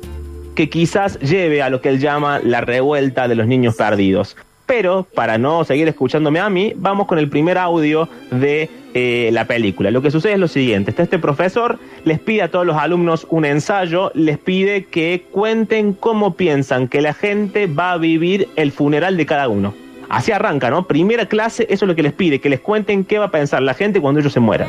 que 0.56 0.70
quizás 0.70 1.20
lleve 1.20 1.62
a 1.62 1.70
lo 1.70 1.82
que 1.82 1.90
él 1.90 2.00
llama 2.00 2.40
la 2.40 2.62
revuelta 2.62 3.28
de 3.28 3.36
los 3.36 3.48
niños 3.48 3.76
perdidos. 3.76 4.38
Pero, 4.66 5.06
para 5.16 5.38
no 5.38 5.66
seguir 5.66 5.88
escuchándome 5.88 6.40
a 6.40 6.50
mí, 6.50 6.74
vamos 6.78 7.08
con 7.08 7.20
el 7.20 7.28
primer 7.28 7.58
audio 7.58 8.08
de 8.30 8.70
eh, 8.94 9.30
la 9.34 9.46
película. 9.46 9.92
Lo 9.92 10.02
que 10.02 10.12
sucede 10.12 10.34
es 10.34 10.40
lo 10.40 10.48
siguiente, 10.48 10.92
está 10.92 11.04
este 11.04 11.20
profesor, 11.20 11.78
les 12.06 12.20
pide 12.20 12.44
a 12.44 12.52
todos 12.52 12.66
los 12.66 12.78
alumnos 12.78 13.28
un 13.30 13.44
ensayo, 13.44 14.12
les 14.14 14.38
pide 14.38 14.86
que 14.86 15.26
cuenten 15.32 15.94
cómo 15.94 16.36
piensan 16.36 16.88
que 16.88 17.02
la 17.02 17.14
gente 17.14 17.68
va 17.68 17.94
a 17.94 17.98
vivir 17.98 18.48
el 18.56 18.72
funeral 18.72 19.18
de 19.18 19.26
cada 19.26 19.50
uno. 19.50 19.74
Así 20.12 20.34
arranca, 20.34 20.70
¿no? 20.70 20.88
Primera 20.88 21.26
clase, 21.26 21.64
eso 21.70 21.86
es 21.86 21.88
lo 21.88 21.96
que 21.96 22.04
les 22.04 22.12
pide, 22.12 22.40
que 22.40 22.50
les 22.50 22.60
cuenten 22.60 23.06
qué 23.06 23.18
va 23.18 23.26
a 23.26 23.32
pensar 23.32 23.62
la 23.62 23.74
gente 23.74 24.02
cuando 24.02 24.20
ellos 24.20 24.34
se 24.34 24.42
mueran. 24.42 24.68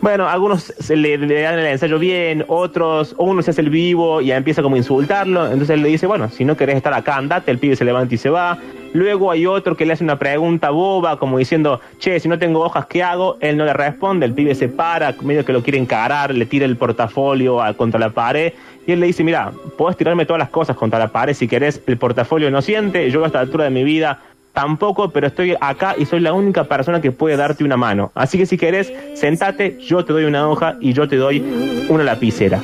Bueno, 0.00 0.26
algunos 0.26 0.72
se 0.78 0.96
le, 0.96 1.18
dan 1.18 1.58
el 1.58 1.66
ensayo 1.66 1.98
bien, 1.98 2.46
otros, 2.48 3.14
uno 3.18 3.42
se 3.42 3.50
hace 3.50 3.60
el 3.60 3.68
vivo 3.68 4.22
y 4.22 4.32
empieza 4.32 4.62
como 4.62 4.76
a 4.76 4.78
insultarlo. 4.78 5.44
Entonces 5.44 5.70
él 5.70 5.82
le 5.82 5.90
dice, 5.90 6.06
bueno, 6.06 6.30
si 6.30 6.46
no 6.46 6.56
querés 6.56 6.76
estar 6.76 6.94
acá, 6.94 7.16
andate. 7.16 7.50
El 7.50 7.58
pibe 7.58 7.76
se 7.76 7.84
levanta 7.84 8.14
y 8.14 8.18
se 8.18 8.30
va. 8.30 8.56
Luego 8.94 9.30
hay 9.30 9.44
otro 9.44 9.76
que 9.76 9.84
le 9.84 9.92
hace 9.92 10.02
una 10.02 10.18
pregunta 10.18 10.70
boba, 10.70 11.18
como 11.18 11.36
diciendo, 11.36 11.80
che, 11.98 12.18
si 12.18 12.28
no 12.28 12.38
tengo 12.38 12.60
hojas, 12.60 12.86
¿qué 12.86 13.02
hago? 13.02 13.36
Él 13.40 13.58
no 13.58 13.66
le 13.66 13.74
responde, 13.74 14.24
el 14.24 14.32
pibe 14.32 14.54
se 14.54 14.68
para, 14.68 15.14
medio 15.20 15.44
que 15.44 15.52
lo 15.52 15.62
quiere 15.62 15.78
encarar, 15.78 16.34
le 16.34 16.46
tira 16.46 16.64
el 16.64 16.76
portafolio 16.78 17.62
a, 17.62 17.74
contra 17.74 18.00
la 18.00 18.10
pared. 18.10 18.54
Y 18.86 18.92
él 18.92 19.00
le 19.00 19.06
dice, 19.06 19.24
mira, 19.24 19.52
puedes 19.76 19.96
tirarme 19.96 20.26
todas 20.26 20.38
las 20.38 20.50
cosas 20.50 20.76
contra 20.76 20.98
la 20.98 21.08
pared 21.08 21.34
si 21.34 21.48
querés, 21.48 21.82
el 21.86 21.96
portafolio 21.96 22.50
no 22.50 22.62
siente, 22.62 23.10
yo 23.10 23.24
a 23.24 23.26
esta 23.26 23.40
altura 23.40 23.64
de 23.64 23.70
mi 23.70 23.84
vida 23.84 24.20
tampoco, 24.54 25.10
pero 25.10 25.26
estoy 25.26 25.54
acá 25.60 25.94
y 25.98 26.06
soy 26.06 26.20
la 26.20 26.32
única 26.32 26.64
persona 26.64 27.02
que 27.02 27.12
puede 27.12 27.36
darte 27.36 27.64
una 27.64 27.76
mano. 27.76 28.12
Así 28.14 28.38
que 28.38 28.46
si 28.46 28.56
querés, 28.56 28.90
sentate, 29.14 29.78
yo 29.80 30.04
te 30.04 30.14
doy 30.14 30.24
una 30.24 30.48
hoja 30.48 30.78
y 30.80 30.94
yo 30.94 31.06
te 31.06 31.16
doy 31.16 31.44
una 31.90 32.04
lapicera. 32.04 32.62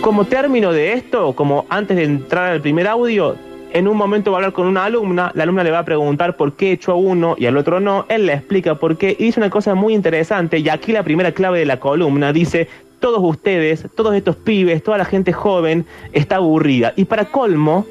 Como 0.00 0.24
término 0.24 0.72
de 0.72 0.94
esto, 0.94 1.34
como 1.34 1.66
antes 1.68 1.96
de 1.98 2.04
entrar 2.04 2.52
al 2.52 2.62
primer 2.62 2.86
audio, 2.86 3.36
en 3.72 3.86
un 3.86 3.96
momento 3.96 4.30
va 4.30 4.38
a 4.38 4.38
hablar 4.38 4.52
con 4.52 4.66
una 4.66 4.84
alumna, 4.84 5.30
la 5.34 5.42
alumna 5.42 5.62
le 5.62 5.70
va 5.70 5.80
a 5.80 5.84
preguntar 5.84 6.36
por 6.36 6.54
qué 6.54 6.72
echó 6.72 6.92
a 6.92 6.96
uno 6.96 7.34
y 7.38 7.46
al 7.46 7.56
otro 7.56 7.80
no, 7.80 8.06
él 8.08 8.26
le 8.26 8.32
explica 8.32 8.76
por 8.76 8.96
qué 8.96 9.14
y 9.18 9.24
dice 9.24 9.40
una 9.40 9.50
cosa 9.50 9.74
muy 9.74 9.94
interesante 9.94 10.58
y 10.58 10.68
aquí 10.68 10.92
la 10.92 11.02
primera 11.02 11.32
clave 11.32 11.58
de 11.60 11.66
la 11.66 11.78
columna 11.78 12.32
dice, 12.32 12.68
todos 12.98 13.20
ustedes, 13.22 13.86
todos 13.94 14.14
estos 14.14 14.36
pibes, 14.36 14.82
toda 14.82 14.98
la 14.98 15.04
gente 15.04 15.32
joven 15.32 15.86
está 16.12 16.36
aburrida 16.36 16.92
y 16.96 17.04
para 17.04 17.26
colmo, 17.26 17.86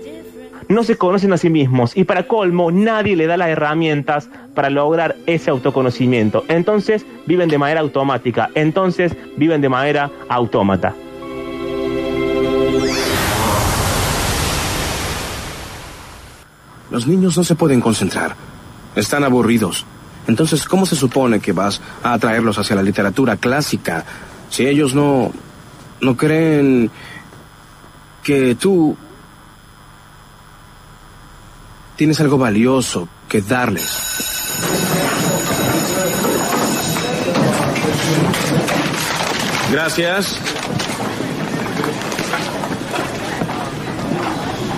no 0.70 0.84
se 0.84 0.96
conocen 0.96 1.34
a 1.34 1.38
sí 1.38 1.50
mismos 1.50 1.98
y 1.98 2.04
para 2.04 2.28
colmo 2.28 2.72
nadie 2.72 3.16
le 3.16 3.28
da 3.28 3.38
las 3.38 3.50
herramientas 3.50 4.30
para 4.54 4.70
lograr 4.70 5.18
ese 5.26 5.50
autoconocimiento. 5.50 6.46
Entonces 6.48 7.06
viven 7.26 7.50
de 7.50 7.58
manera 7.58 7.82
automática, 7.82 8.50
entonces 8.54 9.16
viven 9.36 9.62
de 9.62 9.70
manera 9.70 10.12
autómata. 10.30 10.94
Los 16.92 17.08
niños 17.08 17.36
no 17.38 17.44
se 17.44 17.56
pueden 17.56 17.82
concentrar, 17.82 18.36
están 18.96 19.24
aburridos. 19.24 19.86
Entonces, 20.28 20.66
¿cómo 20.66 20.86
se 20.86 20.96
supone 20.96 21.40
que 21.40 21.54
vas 21.54 21.82
a 22.04 22.14
atraerlos 22.14 22.60
hacia 22.60 22.76
la 22.76 22.84
literatura 22.84 23.38
clásica 23.38 24.06
si 24.50 24.68
ellos 24.68 24.94
no 24.94 25.32
no 26.02 26.16
creen 26.16 26.92
que 28.24 28.56
tú 28.56 28.96
tienes 32.00 32.22
algo 32.22 32.38
valioso 32.38 33.10
que 33.28 33.42
darles. 33.42 33.84
Gracias. 39.70 40.40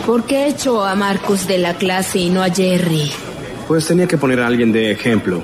¿Por 0.08 0.24
qué 0.24 0.48
echó 0.48 0.84
a 0.84 0.96
Marcus 0.96 1.46
de 1.46 1.60
la 1.60 1.76
clase 1.76 2.18
y 2.18 2.32
no 2.32 2.42
a 2.42 2.50
Jerry? 2.50 3.12
Pues 3.68 3.86
tenía 3.86 4.08
que 4.08 4.18
poner 4.18 4.40
a 4.40 4.48
alguien 4.48 4.72
de 4.72 4.90
ejemplo. 4.90 5.44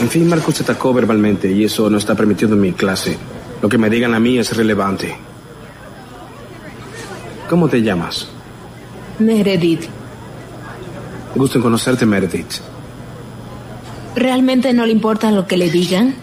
En 0.00 0.08
fin, 0.08 0.26
Marcus 0.26 0.54
se 0.54 0.62
atacó 0.62 0.94
verbalmente 0.94 1.52
y 1.52 1.64
eso 1.64 1.90
no 1.90 1.98
está 1.98 2.14
permitido 2.14 2.54
en 2.54 2.62
mi 2.62 2.72
clase. 2.72 3.18
Lo 3.60 3.68
que 3.68 3.76
me 3.76 3.90
digan 3.90 4.14
a 4.14 4.18
mí 4.18 4.38
es 4.38 4.56
relevante. 4.56 5.14
¿Cómo 7.50 7.68
te 7.68 7.82
llamas? 7.82 8.28
Meredith, 9.18 9.97
Gusto 11.38 11.58
en 11.58 11.62
conocerte, 11.62 12.04
Meredith. 12.04 12.60
¿realmente 14.16 14.72
no 14.72 14.84
le 14.84 14.92
importa 14.92 15.30
lo 15.30 15.46
que 15.46 15.56
le 15.56 15.70
digan? 15.70 16.14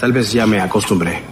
Tal 0.00 0.12
vez 0.12 0.32
ya 0.32 0.46
me 0.46 0.60
acostumbré. 0.60 1.22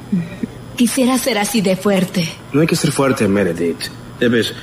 Quisiera 0.77 1.19
ser 1.19 1.39
así 1.39 1.61
de 1.61 1.75
fuerte. 1.75 2.29
No 2.53 2.61
hay 2.61 2.67
que 2.69 2.77
ser 2.77 2.93
fuerte, 2.93 3.27
Meredith. 3.27 3.89
Debes 4.21 4.55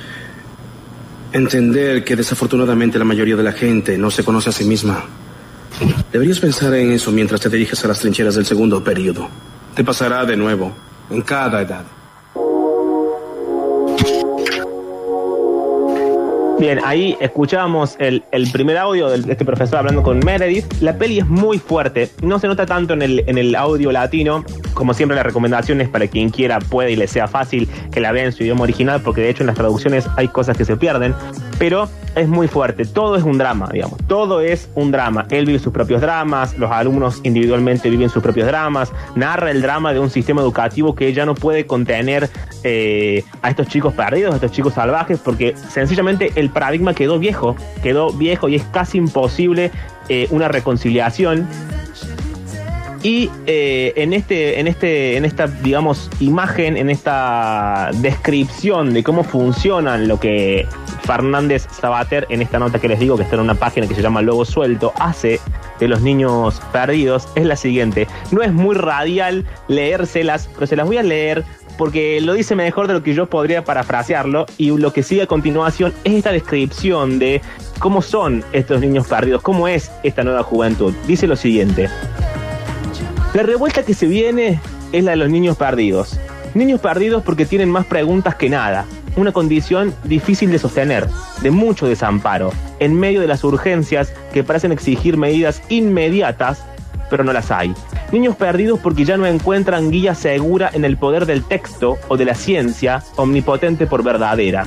entender 1.32 2.04
que 2.04 2.16
desafortunadamente 2.16 2.98
la 2.98 3.04
mayoría 3.04 3.36
de 3.36 3.42
la 3.42 3.52
gente 3.52 3.98
no 3.98 4.10
se 4.10 4.24
conoce 4.24 4.48
a 4.48 4.52
sí 4.52 4.64
misma. 4.64 5.04
Deberías 6.10 6.38
pensar 6.38 6.72
en 6.74 6.92
eso 6.92 7.12
mientras 7.12 7.40
te 7.40 7.50
diriges 7.50 7.84
a 7.84 7.88
las 7.88 8.00
trincheras 8.00 8.36
del 8.36 8.46
segundo 8.46 8.82
periodo. 8.82 9.28
Te 9.74 9.84
pasará 9.84 10.24
de 10.24 10.36
nuevo, 10.36 10.72
en 11.10 11.20
cada 11.20 11.60
edad. 11.60 11.84
Bien, 16.58 16.80
ahí 16.84 17.16
escuchábamos 17.20 17.96
el, 17.98 18.22
el 18.30 18.50
primer 18.50 18.78
audio 18.78 19.10
de 19.10 19.32
este 19.32 19.44
profesor 19.44 19.78
hablando 19.78 20.02
con 20.02 20.20
Meredith. 20.20 20.64
La 20.80 20.96
peli 20.96 21.18
es 21.18 21.26
muy 21.26 21.58
fuerte, 21.58 22.10
no 22.22 22.38
se 22.38 22.46
nota 22.46 22.64
tanto 22.64 22.94
en 22.94 23.02
el, 23.02 23.24
en 23.26 23.38
el 23.38 23.56
audio 23.56 23.90
latino. 23.90 24.44
Como 24.72 24.94
siempre, 24.94 25.16
la 25.16 25.24
recomendación 25.24 25.80
es 25.80 25.88
para 25.88 26.06
quien 26.06 26.30
quiera, 26.30 26.60
pueda 26.60 26.90
y 26.90 26.96
le 26.96 27.08
sea 27.08 27.26
fácil 27.26 27.68
que 27.92 28.00
la 28.00 28.12
vea 28.12 28.24
en 28.24 28.32
su 28.32 28.44
idioma 28.44 28.62
original, 28.62 29.00
porque 29.02 29.20
de 29.20 29.30
hecho 29.30 29.42
en 29.42 29.48
las 29.48 29.56
traducciones 29.56 30.06
hay 30.16 30.28
cosas 30.28 30.56
que 30.56 30.64
se 30.64 30.76
pierden. 30.76 31.14
Pero 31.58 31.88
es 32.14 32.28
muy 32.28 32.48
fuerte, 32.48 32.84
todo 32.84 33.16
es 33.16 33.24
un 33.24 33.38
drama, 33.38 33.68
digamos. 33.72 33.98
Todo 34.06 34.40
es 34.40 34.68
un 34.74 34.90
drama. 34.90 35.26
Él 35.30 35.46
vive 35.46 35.58
sus 35.58 35.72
propios 35.72 36.00
dramas, 36.00 36.56
los 36.58 36.70
alumnos 36.70 37.20
individualmente 37.24 37.90
viven 37.90 38.08
sus 38.08 38.22
propios 38.22 38.46
dramas. 38.46 38.92
Narra 39.14 39.50
el 39.50 39.62
drama 39.62 39.92
de 39.92 40.00
un 40.00 40.10
sistema 40.10 40.40
educativo 40.40 40.94
que 40.94 41.12
ya 41.12 41.26
no 41.26 41.34
puede 41.34 41.66
contener 41.66 42.28
eh, 42.62 43.24
a 43.42 43.50
estos 43.50 43.68
chicos 43.68 43.94
perdidos, 43.94 44.32
a 44.32 44.36
estos 44.36 44.52
chicos 44.52 44.74
salvajes, 44.74 45.18
porque 45.18 45.54
sencillamente 45.56 46.32
el 46.36 46.43
paradigma 46.50 46.94
quedó 46.94 47.18
viejo, 47.18 47.56
quedó 47.82 48.12
viejo 48.12 48.48
y 48.48 48.56
es 48.56 48.64
casi 48.64 48.98
imposible 48.98 49.70
eh, 50.08 50.26
una 50.30 50.48
reconciliación. 50.48 51.46
Y 53.02 53.30
eh, 53.46 53.92
en 53.96 54.14
este, 54.14 54.58
en 54.60 54.66
este, 54.66 55.18
en 55.18 55.26
esta, 55.26 55.46
digamos, 55.46 56.10
imagen, 56.20 56.78
en 56.78 56.88
esta 56.88 57.90
descripción 57.96 58.94
de 58.94 59.04
cómo 59.04 59.24
funcionan 59.24 60.08
lo 60.08 60.18
que 60.18 60.66
Fernández 61.02 61.66
Sabater, 61.70 62.26
en 62.30 62.40
esta 62.40 62.58
nota 62.58 62.78
que 62.78 62.88
les 62.88 62.98
digo, 62.98 63.18
que 63.18 63.24
está 63.24 63.36
en 63.36 63.42
una 63.42 63.54
página 63.54 63.86
que 63.86 63.94
se 63.94 64.00
llama 64.00 64.22
Logo 64.22 64.46
Suelto, 64.46 64.94
hace 64.98 65.38
de 65.80 65.88
los 65.88 66.00
niños 66.00 66.62
perdidos, 66.72 67.28
es 67.34 67.44
la 67.44 67.56
siguiente. 67.56 68.08
No 68.30 68.42
es 68.42 68.54
muy 68.54 68.74
radial 68.74 69.44
leérselas, 69.68 70.48
pero 70.54 70.66
se 70.66 70.76
las 70.76 70.86
voy 70.86 70.96
a 70.96 71.02
leer 71.02 71.44
porque 71.76 72.20
lo 72.20 72.34
dice 72.34 72.54
mejor 72.54 72.86
de 72.86 72.94
lo 72.94 73.02
que 73.02 73.14
yo 73.14 73.26
podría 73.26 73.64
parafrasearlo 73.64 74.46
y 74.58 74.76
lo 74.76 74.92
que 74.92 75.02
sigue 75.02 75.22
a 75.22 75.26
continuación 75.26 75.92
es 76.04 76.14
esta 76.14 76.32
descripción 76.32 77.18
de 77.18 77.42
cómo 77.78 78.02
son 78.02 78.44
estos 78.52 78.80
niños 78.80 79.06
perdidos, 79.06 79.42
cómo 79.42 79.68
es 79.68 79.90
esta 80.02 80.24
nueva 80.24 80.42
juventud. 80.42 80.94
Dice 81.06 81.26
lo 81.26 81.36
siguiente. 81.36 81.88
La 83.34 83.42
revuelta 83.42 83.82
que 83.82 83.94
se 83.94 84.06
viene 84.06 84.60
es 84.92 85.04
la 85.04 85.12
de 85.12 85.16
los 85.16 85.28
niños 85.28 85.56
perdidos. 85.56 86.18
Niños 86.54 86.80
perdidos 86.80 87.22
porque 87.24 87.46
tienen 87.46 87.68
más 87.68 87.84
preguntas 87.84 88.36
que 88.36 88.48
nada. 88.48 88.86
Una 89.16 89.32
condición 89.32 89.94
difícil 90.04 90.50
de 90.50 90.58
sostener, 90.58 91.08
de 91.42 91.50
mucho 91.50 91.88
desamparo, 91.88 92.52
en 92.78 92.98
medio 92.98 93.20
de 93.20 93.26
las 93.26 93.42
urgencias 93.42 94.12
que 94.32 94.44
parecen 94.44 94.72
exigir 94.72 95.16
medidas 95.16 95.62
inmediatas, 95.68 96.64
pero 97.10 97.24
no 97.24 97.32
las 97.32 97.50
hay. 97.50 97.74
Niños 98.12 98.36
perdidos 98.36 98.80
porque 98.80 99.04
ya 99.04 99.16
no 99.16 99.26
encuentran 99.26 99.90
guía 99.90 100.14
segura 100.14 100.70
en 100.72 100.84
el 100.84 100.96
poder 100.96 101.26
del 101.26 101.44
texto 101.44 101.98
o 102.08 102.16
de 102.16 102.24
la 102.24 102.34
ciencia, 102.34 103.02
omnipotente 103.16 103.86
por 103.86 104.02
verdadera. 104.02 104.64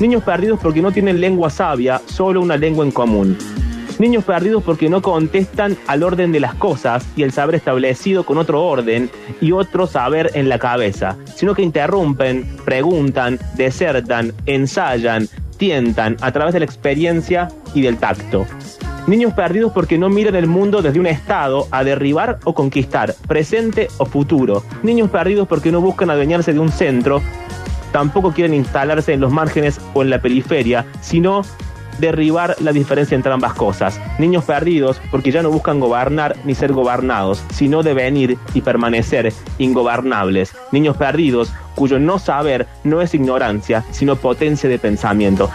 Niños 0.00 0.22
perdidos 0.22 0.60
porque 0.62 0.82
no 0.82 0.92
tienen 0.92 1.20
lengua 1.20 1.50
sabia, 1.50 2.00
solo 2.06 2.40
una 2.40 2.56
lengua 2.56 2.84
en 2.84 2.90
común. 2.90 3.38
Niños 3.98 4.24
perdidos 4.24 4.62
porque 4.62 4.90
no 4.90 5.00
contestan 5.00 5.76
al 5.86 6.02
orden 6.02 6.30
de 6.30 6.40
las 6.40 6.54
cosas 6.54 7.06
y 7.16 7.22
el 7.22 7.32
saber 7.32 7.54
establecido 7.54 8.24
con 8.24 8.36
otro 8.36 8.62
orden 8.62 9.10
y 9.40 9.52
otro 9.52 9.86
saber 9.86 10.32
en 10.34 10.50
la 10.50 10.58
cabeza, 10.58 11.16
sino 11.34 11.54
que 11.54 11.62
interrumpen, 11.62 12.44
preguntan, 12.64 13.38
desertan, 13.54 14.34
ensayan, 14.44 15.28
tientan 15.56 16.16
a 16.20 16.30
través 16.30 16.52
de 16.52 16.60
la 16.60 16.66
experiencia 16.66 17.48
y 17.74 17.80
del 17.80 17.96
tacto. 17.96 18.44
Niños 19.06 19.34
perdidos 19.34 19.70
porque 19.72 19.98
no 19.98 20.08
miran 20.08 20.34
el 20.34 20.48
mundo 20.48 20.82
desde 20.82 20.98
un 20.98 21.06
estado 21.06 21.68
a 21.70 21.84
derribar 21.84 22.40
o 22.42 22.54
conquistar, 22.54 23.14
presente 23.28 23.86
o 23.98 24.04
futuro. 24.04 24.64
Niños 24.82 25.10
perdidos 25.10 25.46
porque 25.46 25.70
no 25.70 25.80
buscan 25.80 26.10
adueñarse 26.10 26.52
de 26.52 26.58
un 26.58 26.70
centro, 26.72 27.22
tampoco 27.92 28.32
quieren 28.32 28.52
instalarse 28.52 29.12
en 29.12 29.20
los 29.20 29.30
márgenes 29.30 29.80
o 29.94 30.02
en 30.02 30.10
la 30.10 30.20
periferia, 30.20 30.86
sino 31.00 31.42
derribar 32.00 32.56
la 32.60 32.72
diferencia 32.72 33.14
entre 33.14 33.32
ambas 33.32 33.54
cosas. 33.54 34.00
Niños 34.18 34.44
perdidos 34.44 35.00
porque 35.12 35.30
ya 35.30 35.40
no 35.40 35.50
buscan 35.50 35.78
gobernar 35.78 36.36
ni 36.44 36.56
ser 36.56 36.72
gobernados, 36.72 37.44
sino 37.54 37.84
devenir 37.84 38.38
y 38.54 38.60
permanecer 38.60 39.32
ingobernables. 39.58 40.52
Niños 40.72 40.96
perdidos 40.96 41.52
cuyo 41.76 42.00
no 42.00 42.18
saber 42.18 42.66
no 42.82 43.00
es 43.02 43.14
ignorancia, 43.14 43.84
sino 43.92 44.16
potencia 44.16 44.68
de 44.68 44.80
pensamiento. 44.80 45.48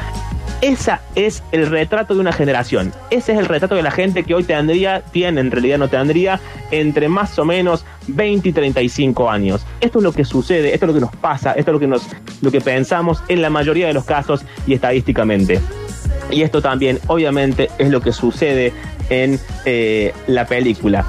Esa 0.62 1.02
es 1.16 1.42
el 1.52 1.66
retrato 1.68 2.14
de 2.14 2.20
una 2.20 2.32
generación. 2.32 2.94
Ese 3.10 3.34
es 3.34 3.40
el 3.40 3.48
retrato 3.48 3.74
de 3.74 3.82
la 3.82 3.90
gente 3.90 4.24
que 4.24 4.36
hoy 4.36 4.44
tendría, 4.44 5.02
tiene, 5.02 5.42
en 5.42 5.50
realidad 5.50 5.80
no 5.80 5.88
tendría, 5.88 6.40
entre 6.70 7.10
más 7.10 7.38
o 7.40 7.46
menos 7.46 7.84
20 8.08 8.50
y 8.50 8.54
35 8.54 9.30
años. 9.30 9.66
Esto 9.80 9.98
es 9.98 10.04
lo 10.04 10.14
que 10.14 10.24
sucede, 10.24 10.72
esto 10.72 10.86
es 10.86 10.88
lo 10.88 10.94
que 10.94 11.02
nos 11.02 11.16
pasa, 11.16 11.54
esto 11.54 11.72
es 11.72 11.74
lo 11.74 11.80
que, 11.80 11.88
nos, 11.88 12.08
lo 12.42 12.52
que 12.52 12.62
pensamos 12.62 13.24
en 13.28 13.42
la 13.42 13.50
mayoría 13.50 13.88
de 13.88 13.94
los 13.94 14.06
casos 14.06 14.46
y 14.68 14.76
estadísticamente. 14.76 15.60
Y 16.30 16.44
esto 16.44 16.62
también, 16.62 17.00
obviamente, 17.08 17.70
es 17.80 17.90
lo 17.90 18.00
que 18.02 18.12
sucede 18.12 18.72
en 19.10 19.40
eh, 19.66 20.14
la 20.28 20.46
película. 20.46 21.06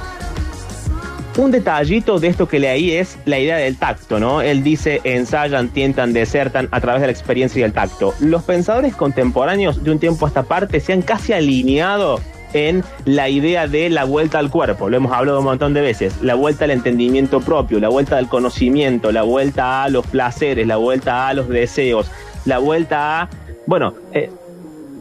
Un 1.38 1.50
detallito 1.50 2.20
de 2.20 2.28
esto 2.28 2.46
que 2.46 2.58
leí 2.58 2.92
es 2.92 3.18
la 3.24 3.38
idea 3.38 3.56
del 3.56 3.78
tacto, 3.78 4.20
¿no? 4.20 4.42
Él 4.42 4.62
dice 4.62 5.00
ensayan, 5.04 5.70
tientan, 5.70 6.12
desertan 6.12 6.68
a 6.70 6.80
través 6.80 7.00
de 7.00 7.06
la 7.06 7.12
experiencia 7.12 7.60
y 7.60 7.62
el 7.62 7.72
tacto. 7.72 8.14
Los 8.20 8.42
pensadores 8.42 8.94
contemporáneos 8.94 9.82
de 9.82 9.90
un 9.92 9.98
tiempo 9.98 10.26
a 10.26 10.28
esta 10.28 10.42
parte 10.42 10.78
se 10.80 10.92
han 10.92 11.00
casi 11.00 11.32
alineado 11.32 12.20
en 12.52 12.84
la 13.06 13.30
idea 13.30 13.66
de 13.66 13.88
la 13.88 14.04
vuelta 14.04 14.38
al 14.38 14.50
cuerpo. 14.50 14.90
Lo 14.90 14.98
hemos 14.98 15.12
hablado 15.12 15.38
un 15.38 15.46
montón 15.46 15.72
de 15.72 15.80
veces. 15.80 16.20
La 16.20 16.34
vuelta 16.34 16.66
al 16.66 16.70
entendimiento 16.70 17.40
propio, 17.40 17.80
la 17.80 17.88
vuelta 17.88 18.18
al 18.18 18.28
conocimiento, 18.28 19.10
la 19.10 19.22
vuelta 19.22 19.84
a 19.84 19.88
los 19.88 20.06
placeres, 20.06 20.66
la 20.66 20.76
vuelta 20.76 21.28
a 21.28 21.34
los 21.34 21.48
deseos, 21.48 22.10
la 22.44 22.58
vuelta 22.58 23.22
a... 23.22 23.28
Bueno, 23.66 23.94
eh, 24.12 24.30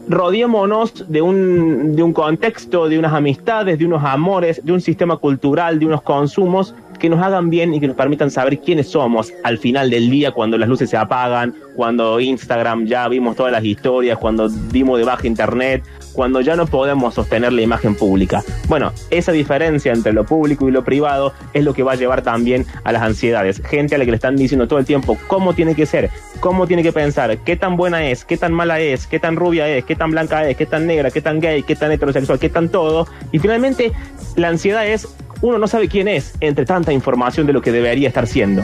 rodeémonos 0.07 1.11
de 1.11 1.21
un, 1.21 1.95
de 1.95 2.03
un 2.03 2.13
contexto, 2.13 2.89
de 2.89 2.99
unas 2.99 3.13
amistades, 3.13 3.79
de 3.79 3.85
unos 3.85 4.03
amores, 4.03 4.63
de 4.63 4.71
un 4.71 4.81
sistema 4.81 5.17
cultural, 5.17 5.79
de 5.79 5.85
unos 5.85 6.01
consumos 6.01 6.73
que 7.01 7.09
nos 7.09 7.19
hagan 7.21 7.49
bien 7.49 7.73
y 7.73 7.79
que 7.79 7.87
nos 7.87 7.97
permitan 7.97 8.29
saber 8.29 8.59
quiénes 8.59 8.89
somos 8.89 9.33
al 9.43 9.57
final 9.57 9.89
del 9.89 10.09
día 10.09 10.31
cuando 10.31 10.57
las 10.59 10.69
luces 10.69 10.87
se 10.87 10.97
apagan, 10.97 11.55
cuando 11.75 12.19
Instagram 12.19 12.85
ya 12.85 13.07
vimos 13.07 13.35
todas 13.35 13.51
las 13.51 13.65
historias, 13.65 14.19
cuando 14.19 14.47
dimos 14.47 14.99
de 14.99 15.05
baja 15.05 15.25
internet, 15.25 15.83
cuando 16.13 16.41
ya 16.41 16.55
no 16.55 16.67
podemos 16.67 17.15
sostener 17.15 17.53
la 17.53 17.63
imagen 17.63 17.95
pública. 17.95 18.43
Bueno, 18.67 18.91
esa 19.09 19.31
diferencia 19.31 19.91
entre 19.91 20.13
lo 20.13 20.25
público 20.25 20.69
y 20.69 20.71
lo 20.71 20.83
privado 20.83 21.33
es 21.53 21.63
lo 21.63 21.73
que 21.73 21.81
va 21.81 21.93
a 21.93 21.95
llevar 21.95 22.21
también 22.21 22.67
a 22.83 22.91
las 22.91 23.01
ansiedades. 23.01 23.63
Gente 23.65 23.95
a 23.95 23.97
la 23.97 24.05
que 24.05 24.11
le 24.11 24.15
están 24.15 24.35
diciendo 24.35 24.67
todo 24.67 24.77
el 24.77 24.85
tiempo 24.85 25.17
cómo 25.25 25.53
tiene 25.53 25.73
que 25.73 25.87
ser, 25.87 26.11
cómo 26.39 26.67
tiene 26.67 26.83
que 26.83 26.91
pensar, 26.93 27.35
qué 27.39 27.55
tan 27.55 27.77
buena 27.77 28.05
es, 28.05 28.25
qué 28.25 28.37
tan 28.37 28.53
mala 28.53 28.79
es, 28.79 29.07
qué 29.07 29.17
tan 29.17 29.37
rubia 29.37 29.67
es, 29.67 29.85
qué 29.85 29.95
tan 29.95 30.11
blanca 30.11 30.47
es, 30.47 30.55
qué 30.55 30.67
tan 30.67 30.85
negra, 30.85 31.09
qué 31.09 31.21
tan 31.21 31.39
gay, 31.39 31.63
qué 31.63 31.75
tan 31.75 31.91
heterosexual, 31.91 32.37
qué 32.37 32.49
tan 32.49 32.69
todo. 32.69 33.07
Y 33.31 33.39
finalmente 33.39 33.91
la 34.35 34.49
ansiedad 34.49 34.85
es 34.85 35.07
uno 35.41 35.57
no 35.57 35.67
sabe 35.67 35.87
quién 35.87 36.07
es 36.07 36.33
entre 36.39 36.65
tanta 36.65 36.93
información 36.93 37.47
de 37.47 37.53
lo 37.53 37.61
que 37.61 37.71
debería 37.71 38.07
estar 38.07 38.27
siendo. 38.27 38.63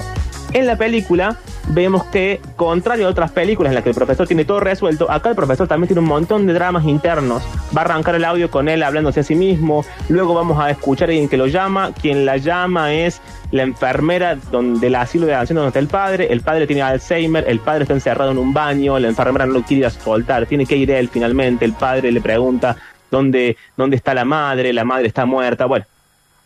En 0.54 0.66
la 0.66 0.78
película 0.78 1.38
vemos 1.70 2.06
que, 2.06 2.40
contrario 2.56 3.08
a 3.08 3.10
otras 3.10 3.32
películas 3.32 3.72
en 3.72 3.76
las 3.76 3.84
que 3.84 3.90
el 3.90 3.96
profesor 3.96 4.28
tiene 4.28 4.46
todo 4.46 4.62
resuelto, 4.62 5.12
acá 5.12 5.30
el 5.30 5.36
profesor 5.36 5.68
también 5.68 5.90
tiene 5.90 6.00
un 6.00 6.08
montón 6.08 6.48
de 6.48 6.54
dramas 6.54 6.86
internos. 6.86 7.44
Va 7.76 7.82
a 7.82 7.86
arrancar 7.86 8.16
el 8.16 8.24
audio 8.24 8.50
con 8.50 8.70
él 8.70 8.82
hablándose 8.82 9.20
a 9.20 9.24
sí 9.24 9.36
mismo, 9.36 9.84
luego 10.08 10.34
vamos 10.34 10.58
a 10.60 10.70
escuchar 10.70 11.10
a 11.10 11.12
alguien 11.12 11.28
que 11.28 11.36
lo 11.36 11.48
llama, 11.48 11.92
quien 12.02 12.26
la 12.26 12.38
llama 12.38 12.94
es 12.94 13.22
la 13.52 13.64
enfermera 13.64 14.38
donde, 14.52 14.80
del 14.80 14.96
asilo 14.96 15.26
de 15.26 15.36
ancianos 15.36 15.64
donde 15.64 15.70
está 15.70 15.80
el 15.80 15.88
padre, 15.88 16.32
el 16.32 16.42
padre 16.42 16.66
tiene 16.66 16.82
Alzheimer, 16.82 17.44
el 17.48 17.60
padre 17.60 17.84
está 17.84 17.94
encerrado 17.94 18.32
en 18.32 18.38
un 18.38 18.54
baño, 18.54 18.98
la 19.00 19.10
enfermera 19.10 19.46
no 19.46 19.54
lo 19.54 19.64
quiere 19.64 19.86
ascoltar, 19.86 20.46
tiene 20.46 20.66
que 20.66 20.78
ir 20.78 20.92
él 20.92 21.10
finalmente, 21.10 21.66
el 21.66 21.74
padre 21.74 22.12
le 22.12 22.22
pregunta 22.22 22.78
dónde, 23.12 23.58
dónde 23.76 23.98
está 23.98 24.14
la 24.14 24.24
madre, 24.24 24.72
la 24.72 24.86
madre 24.86 25.08
está 25.08 25.26
muerta, 25.26 25.66
bueno, 25.66 25.86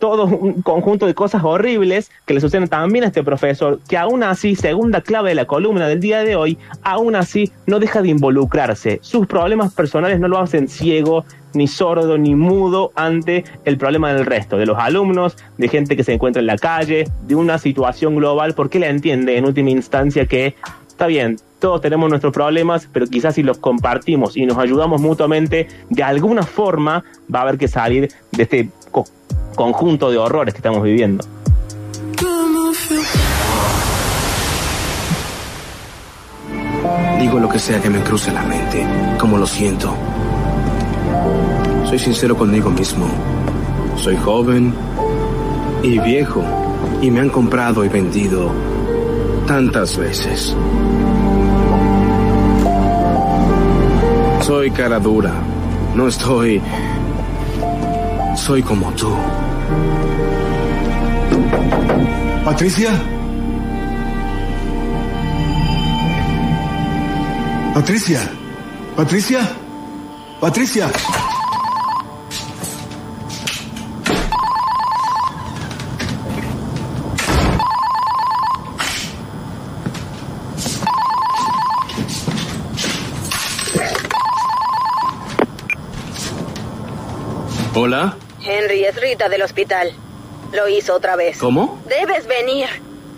todo 0.01 0.25
un 0.25 0.63
conjunto 0.63 1.05
de 1.05 1.13
cosas 1.13 1.43
horribles 1.43 2.11
que 2.25 2.33
le 2.33 2.41
suceden 2.41 2.67
también 2.67 3.05
a 3.05 3.07
este 3.07 3.23
profesor, 3.23 3.79
que 3.87 3.97
aún 3.97 4.23
así, 4.23 4.55
segunda 4.55 5.01
clave 5.01 5.29
de 5.29 5.35
la 5.35 5.45
columna 5.45 5.87
del 5.87 5.99
día 5.99 6.23
de 6.23 6.35
hoy, 6.35 6.57
aún 6.81 7.15
así 7.15 7.51
no 7.67 7.79
deja 7.79 8.01
de 8.01 8.09
involucrarse. 8.09 8.99
Sus 9.03 9.27
problemas 9.27 9.73
personales 9.73 10.19
no 10.19 10.27
lo 10.27 10.39
hacen 10.39 10.67
ciego, 10.67 11.23
ni 11.53 11.67
sordo, 11.67 12.17
ni 12.17 12.33
mudo 12.33 12.91
ante 12.95 13.45
el 13.63 13.77
problema 13.77 14.11
del 14.11 14.25
resto, 14.25 14.57
de 14.57 14.65
los 14.65 14.79
alumnos, 14.79 15.37
de 15.59 15.67
gente 15.67 15.95
que 15.95 16.03
se 16.03 16.13
encuentra 16.13 16.39
en 16.39 16.47
la 16.47 16.57
calle, 16.57 17.05
de 17.27 17.35
una 17.35 17.59
situación 17.59 18.15
global, 18.15 18.55
porque 18.55 18.79
él 18.79 18.85
entiende 18.85 19.37
en 19.37 19.45
última 19.45 19.69
instancia 19.69 20.25
que 20.25 20.55
está 20.87 21.05
bien, 21.05 21.37
todos 21.59 21.79
tenemos 21.79 22.09
nuestros 22.09 22.33
problemas, 22.33 22.89
pero 22.91 23.05
quizás 23.05 23.35
si 23.35 23.43
los 23.43 23.59
compartimos 23.59 24.35
y 24.35 24.47
nos 24.47 24.57
ayudamos 24.57 24.99
mutuamente, 24.99 25.67
de 25.89 26.03
alguna 26.03 26.41
forma 26.41 27.03
va 27.33 27.39
a 27.39 27.41
haber 27.43 27.59
que 27.59 27.67
salir 27.67 28.11
de 28.31 28.43
este 28.43 28.69
co- 28.91 29.07
conjunto 29.55 30.09
de 30.11 30.17
horrores 30.17 30.53
que 30.53 30.59
estamos 30.59 30.83
viviendo. 30.83 31.23
Digo 37.19 37.39
lo 37.39 37.49
que 37.49 37.59
sea 37.59 37.79
que 37.81 37.89
me 37.89 37.99
cruce 38.01 38.31
la 38.31 38.41
mente, 38.43 38.85
como 39.19 39.37
lo 39.37 39.45
siento. 39.45 39.93
Soy 41.85 41.99
sincero 41.99 42.35
conmigo 42.35 42.69
mismo. 42.69 43.05
Soy 43.97 44.17
joven 44.17 44.73
y 45.83 45.99
viejo 45.99 46.43
y 47.01 47.11
me 47.11 47.19
han 47.19 47.29
comprado 47.29 47.85
y 47.85 47.89
vendido 47.89 48.51
tantas 49.47 49.97
veces. 49.97 50.55
Soy 54.41 54.71
cara 54.71 54.99
dura. 54.99 55.33
No 55.95 56.07
estoy... 56.07 56.61
Soy 58.35 58.61
como 58.63 58.91
tú. 58.93 59.13
Patricia. 62.45 62.91
Patricia. 67.73 68.19
Patricia. 68.95 69.39
Patricia. 70.39 70.91
¿Hola? 87.73 88.17
Henry, 88.43 88.83
es 88.83 88.95
Rita 88.99 89.29
del 89.29 89.41
hospital. 89.43 89.93
Lo 90.51 90.67
hizo 90.67 90.95
otra 90.95 91.15
vez. 91.15 91.37
¿Cómo? 91.37 91.81
Debes 91.87 92.27
venir. 92.27 92.67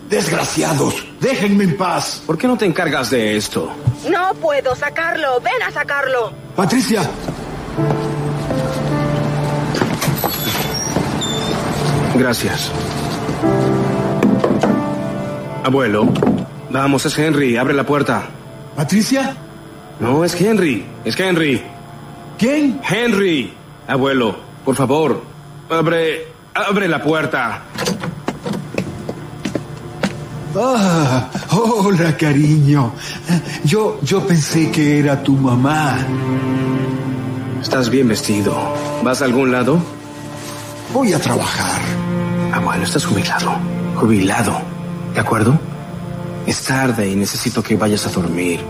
Desgraciados. 0.08 1.04
Déjenme 1.20 1.64
en 1.64 1.76
paz. 1.76 2.22
¿Por 2.24 2.38
qué 2.38 2.46
no 2.46 2.56
te 2.56 2.64
encargas 2.64 3.10
de 3.10 3.36
esto? 3.36 3.72
No 4.08 4.34
puedo 4.34 4.76
sacarlo. 4.76 5.40
Ven 5.40 5.60
a 5.66 5.72
sacarlo. 5.72 6.32
Patricia. 6.54 7.02
Gracias. 12.14 12.70
Abuelo. 15.64 16.06
Vamos, 16.70 17.06
es 17.06 17.18
Henry. 17.18 17.56
Abre 17.56 17.74
la 17.74 17.84
puerta. 17.84 18.28
Patricia. 18.76 19.34
No, 19.98 20.24
es 20.24 20.40
Henry. 20.40 20.86
Es 21.04 21.18
Henry. 21.18 21.60
¿Quién? 22.38 22.80
Henry. 22.88 23.52
Abuelo, 23.86 24.36
por 24.64 24.74
favor. 24.74 25.22
Abre. 25.70 26.32
Abre 26.54 26.86
la 26.88 27.02
puerta. 27.02 27.62
Ah, 30.56 31.28
hola, 31.50 32.16
cariño. 32.16 32.92
Yo, 33.64 33.98
yo 34.02 34.24
pensé 34.24 34.70
que 34.70 35.00
era 35.00 35.20
tu 35.20 35.32
mamá. 35.32 35.98
Estás 37.60 37.90
bien 37.90 38.06
vestido. 38.06 38.56
¿Vas 39.02 39.20
a 39.20 39.24
algún 39.24 39.50
lado? 39.50 39.78
Voy 40.92 41.12
a 41.12 41.18
trabajar. 41.18 41.80
Abuelo, 42.52 42.84
estás 42.84 43.04
jubilado. 43.04 43.52
Jubilado. 43.96 44.60
¿De 45.12 45.20
acuerdo? 45.20 45.58
Es 46.46 46.62
tarde 46.62 47.10
y 47.10 47.16
necesito 47.16 47.62
que 47.62 47.76
vayas 47.76 48.06
a 48.06 48.10
dormir. 48.10 48.60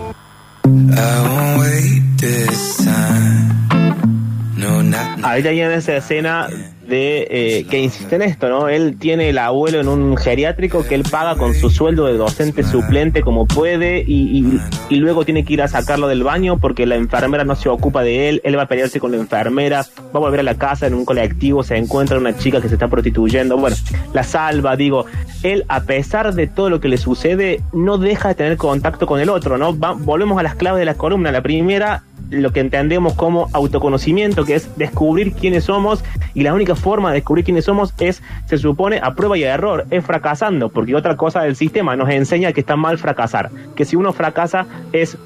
Ahí 5.27 5.41
viene 5.43 5.75
esa 5.75 5.97
escena 5.97 6.49
de 6.87 7.27
eh, 7.31 7.67
que 7.71 7.79
insiste 7.79 8.17
en 8.17 8.21
esto, 8.21 8.51
¿no? 8.51 8.69
Él 8.69 8.97
tiene 8.99 9.31
el 9.31 9.39
abuelo 9.39 9.81
en 9.81 9.89
un 9.89 10.19
geriátrico 10.19 10.85
que 10.85 10.95
él 10.95 11.03
paga 11.11 11.35
con 11.37 11.55
su 11.55 11.71
sueldo 11.71 12.05
de 12.05 12.19
docente 12.19 12.63
suplente 12.63 13.23
como 13.23 13.47
puede 13.47 14.05
y, 14.07 14.39
y- 14.39 14.61
y 14.91 14.97
luego 14.97 15.25
tiene 15.25 15.47
que 15.47 15.55
ir 15.55 15.63
a 15.63 15.69
sacarlo 15.69 16.09
del 16.09 16.23
baño 16.25 16.59
porque 16.59 16.85
la 16.85 16.97
enfermera 16.97 17.43
no 17.45 17.57
se 17.57 17.71
ocupa 17.71 18.03
de 18.03 18.29
él, 18.29 18.43
él 18.45 18.59
va 18.59 18.65
a 18.65 18.69
pelearse 18.69 19.01
con 19.01 19.13
la 19.13 19.17
enfermera, 19.17 19.87
va 19.99 20.11
a 20.13 20.19
volver 20.19 20.41
a 20.41 20.43
la 20.43 20.57
casa 20.57 20.87
en 20.87 20.93
un 20.93 21.07
colectivo, 21.07 21.63
se 21.63 21.79
encuentra 21.79 22.19
una 22.19 22.37
chica 22.37 22.61
que 22.61 22.69
se 22.69 22.75
está 22.75 22.89
prostituyendo, 22.89 23.57
bueno, 23.57 23.77
la 24.13 24.25
salva, 24.25 24.77
digo, 24.77 25.07
él 25.43 25.65
a 25.69 25.85
pesar 25.85 26.35
de 26.35 26.47
todo 26.49 26.69
lo 26.69 26.81
que 26.81 26.89
le 26.89 26.99
sucede 26.99 27.63
no 27.73 27.97
deja 27.97 28.29
de 28.29 28.35
tener 28.35 28.57
contacto 28.59 29.07
con 29.07 29.21
el 29.21 29.31
otro, 29.31 29.57
¿no? 29.57 29.77
Va- 29.79 29.95
volvemos 29.99 30.39
a 30.39 30.43
las 30.43 30.55
claves 30.55 30.81
de 30.81 30.85
la 30.85 30.95
columna, 30.97 31.33
la 31.33 31.41
primera 31.41 32.03
lo 32.43 32.53
que 32.53 32.61
entendemos 32.61 33.15
como 33.15 33.49
autoconocimiento, 33.53 34.45
que 34.45 34.55
es 34.55 34.77
descubrir 34.77 35.33
quiénes 35.33 35.65
somos, 35.65 36.05
y 36.35 36.43
la 36.43 36.55
única 36.55 36.75
forma 36.75 37.11
de 37.11 37.17
descubrir 37.17 37.45
quiénes 37.45 37.65
somos 37.65 37.95
es, 37.99 38.23
se 38.47 38.59
supone, 38.59 39.01
a 39.03 39.15
prueba 39.15 39.37
y 39.39 39.45
a 39.45 39.55
error, 39.55 39.87
es 39.91 40.05
fracasando, 40.05 40.69
porque 40.69 40.95
otra 40.95 41.17
cosa 41.17 41.43
del 41.43 41.57
sistema 41.57 41.97
nos 41.97 42.11
enseña 42.11 42.53
que 42.53 42.61
está 42.61 42.77
mal 42.77 42.99
fracasar, 42.99 43.51
que 43.75 43.85
si 43.85 43.97
uno 43.97 44.13
fracasa 44.13 44.67
es 44.93 45.17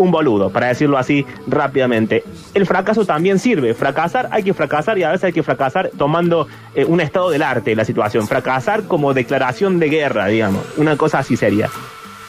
un 0.00 0.10
boludo, 0.10 0.50
para 0.50 0.68
decirlo 0.68 0.96
así 0.96 1.26
rápidamente. 1.46 2.24
El 2.54 2.66
fracaso 2.66 3.04
también 3.04 3.38
sirve, 3.38 3.74
fracasar 3.74 4.28
hay 4.30 4.42
que 4.42 4.54
fracasar 4.54 4.98
y 4.98 5.02
a 5.02 5.10
veces 5.10 5.24
hay 5.24 5.32
que 5.32 5.42
fracasar 5.42 5.90
tomando 5.96 6.48
eh, 6.74 6.84
un 6.84 7.00
estado 7.00 7.30
del 7.30 7.42
arte 7.42 7.76
la 7.76 7.84
situación, 7.84 8.26
fracasar 8.26 8.84
como 8.84 9.12
declaración 9.12 9.78
de 9.78 9.88
guerra, 9.88 10.26
digamos, 10.26 10.64
una 10.76 10.96
cosa 10.96 11.18
así 11.18 11.36
sería. 11.36 11.68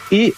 Y 0.09 0.33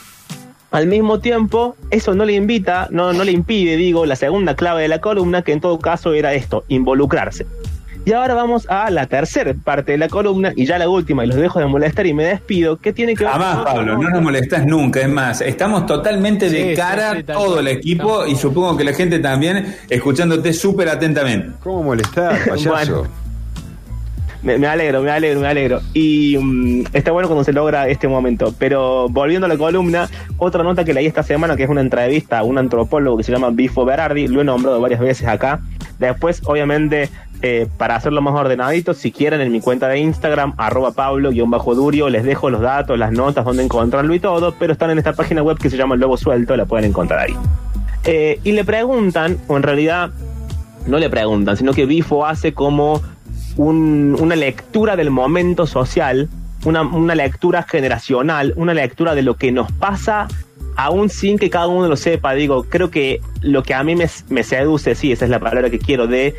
al 0.74 0.88
mismo 0.88 1.20
tiempo, 1.20 1.76
eso 1.92 2.14
no 2.16 2.26
le 2.26 2.34
invita, 2.34 2.88
no, 2.90 3.14
no 3.14 3.24
le 3.24 3.32
impide, 3.32 3.78
digo, 3.78 4.06
la 4.08 4.16
segunda 4.16 4.56
clave 4.56 4.82
de 4.82 4.88
la 4.88 5.00
columna, 5.00 5.44
que 5.44 5.52
en 5.54 5.62
todo 5.62 5.78
caso 5.80 6.14
era 6.14 6.34
esto, 6.34 6.66
involucrarse. 6.68 7.46
Y 8.06 8.12
ahora 8.12 8.34
vamos 8.34 8.68
a 8.70 8.90
la 8.90 9.06
tercera 9.06 9.54
parte 9.64 9.94
de 9.94 9.98
la 10.00 10.10
columna, 10.10 10.52
y 10.56 10.66
ya 10.66 10.78
la 10.80 10.90
última, 10.90 11.24
y 11.24 11.28
los 11.28 11.38
dejo 11.38 11.60
de 11.60 11.68
molestar 11.68 12.06
y 12.08 12.14
me 12.14 12.26
despido, 12.26 12.78
que 12.78 12.92
tiene 12.92 13.16
que 13.16 13.24
ver 13.24 13.32
Jamás, 13.34 13.56
con- 13.58 13.66
Pablo, 13.66 13.98
no 13.98 14.10
nos 14.10 14.22
molestas 14.22 14.66
nunca. 14.66 15.00
Es 15.00 15.08
más, 15.10 15.42
estamos 15.42 15.86
totalmente 15.86 16.50
de 16.50 16.72
Sí, 16.72 16.76
cara, 16.76 17.18
sí, 17.18 17.24
todo 17.24 17.60
el 17.60 17.68
equipo, 17.68 18.26
y 18.26 18.36
supongo 18.36 18.76
que 18.76 18.84
la 18.84 18.94
gente 18.94 19.20
también, 19.20 19.76
escuchándote 19.90 20.52
súper 20.54 20.90
atentamente. 20.90 21.52
¿Cómo 21.64 21.84
molestar, 21.84 22.38
payaso? 22.50 22.72
Bueno. 22.72 23.24
Me, 24.44 24.68
alegro, 24.68 25.02
me 25.02 25.10
alegro, 25.10 25.40
me 25.40 25.48
alegro. 25.48 25.80
Y 25.94 26.38
mm, 26.38 26.86
está 26.94 27.12
bueno 27.12 27.30
cuando 27.30 27.44
se 27.44 27.54
logra 27.54 27.88
este 27.88 28.08
momento. 28.08 28.54
Pero 28.60 29.08
volviendo 29.10 29.46
a 29.46 29.50
la 29.50 29.58
columna, 29.58 30.10
otra 30.38 30.64
nota 30.64 30.84
que 30.84 30.94
leí 30.94 31.06
esta 31.06 31.24
semana, 31.24 31.56
que 31.56 31.64
es 31.64 31.70
una 31.70 31.82
entrevista 31.82 32.40
a 32.40 32.44
un 32.44 32.58
antropólogo 32.58 33.18
que 33.18 33.24
se 33.24 33.32
llama 33.32 33.50
Bifo 33.52 33.86
Berardi, 33.86 34.28
lo 34.28 34.42
he 34.42 34.44
nombrado 34.44 34.82
varias 34.82 35.00
veces 35.00 35.28
acá. 35.28 35.62
Después, 35.98 36.42
obviamente, 36.46 37.10
eh, 37.42 37.68
para 37.78 37.96
hacerlo 37.96 38.22
más 38.22 38.36
ordenadito, 38.36 38.94
si 38.94 39.12
quieren, 39.12 39.42
en 39.42 39.52
mi 39.52 39.62
cuenta 39.62 39.88
de 39.88 40.00
Instagram, 40.00 40.54
arroba 40.58 40.92
pablo-durio, 40.92 42.10
les 42.10 42.24
dejo 42.24 42.50
los 42.50 42.62
datos, 42.62 42.98
las 43.00 43.12
notas, 43.12 43.46
donde 43.46 43.64
encontrarlo 43.64 44.14
y 44.14 44.20
todo, 44.20 44.56
pero 44.60 44.74
están 44.74 44.92
en 44.92 44.98
esta 44.98 45.14
página 45.14 45.44
web 45.44 45.58
que 45.58 45.70
se 45.70 45.78
llama 45.78 45.96
El 45.96 46.02
Lobo 46.02 46.18
Suelto, 46.18 46.56
la 46.58 46.66
pueden 46.66 46.90
encontrar 46.90 47.20
ahí. 47.20 47.36
Eh, 48.06 48.40
y 48.44 48.52
le 48.52 48.66
preguntan, 48.66 49.38
o 49.48 49.56
en 49.56 49.64
realidad 49.64 50.12
no 50.88 51.00
le 51.00 51.10
preguntan, 51.10 51.56
sino 51.56 51.74
que 51.74 51.86
Bifo 51.86 52.26
hace 52.26 52.54
como 52.54 53.02
un- 53.58 54.16
una 54.20 54.36
lectura 54.36 54.96
del 54.96 55.10
momento 55.12 55.66
social, 55.68 56.30
una, 56.66 57.16
lectura 57.16 57.64
generacional, 57.64 58.54
una 58.56 58.74
lectura 58.74 59.16
de 59.16 59.22
lo 59.22 59.36
que 59.36 59.52
nos 59.52 59.72
pasa 59.72 60.28
aún 60.76 61.10
sin 61.10 61.38
que 61.38 61.52
cada 61.52 61.68
uno 61.68 61.88
lo 61.88 61.96
sepa, 61.96 62.34
digo, 62.34 62.64
creo 62.64 62.90
que 62.90 63.22
lo 63.42 63.62
que 63.62 63.76
a 63.76 63.84
mí 63.84 63.96
me, 63.96 64.44
seduce, 64.44 64.96
sí, 64.96 65.12
esa 65.12 65.26
es 65.26 65.30
la 65.30 65.40
palabra 65.40 65.70
que 65.70 65.78
quiero, 65.78 66.08
de 66.08 66.34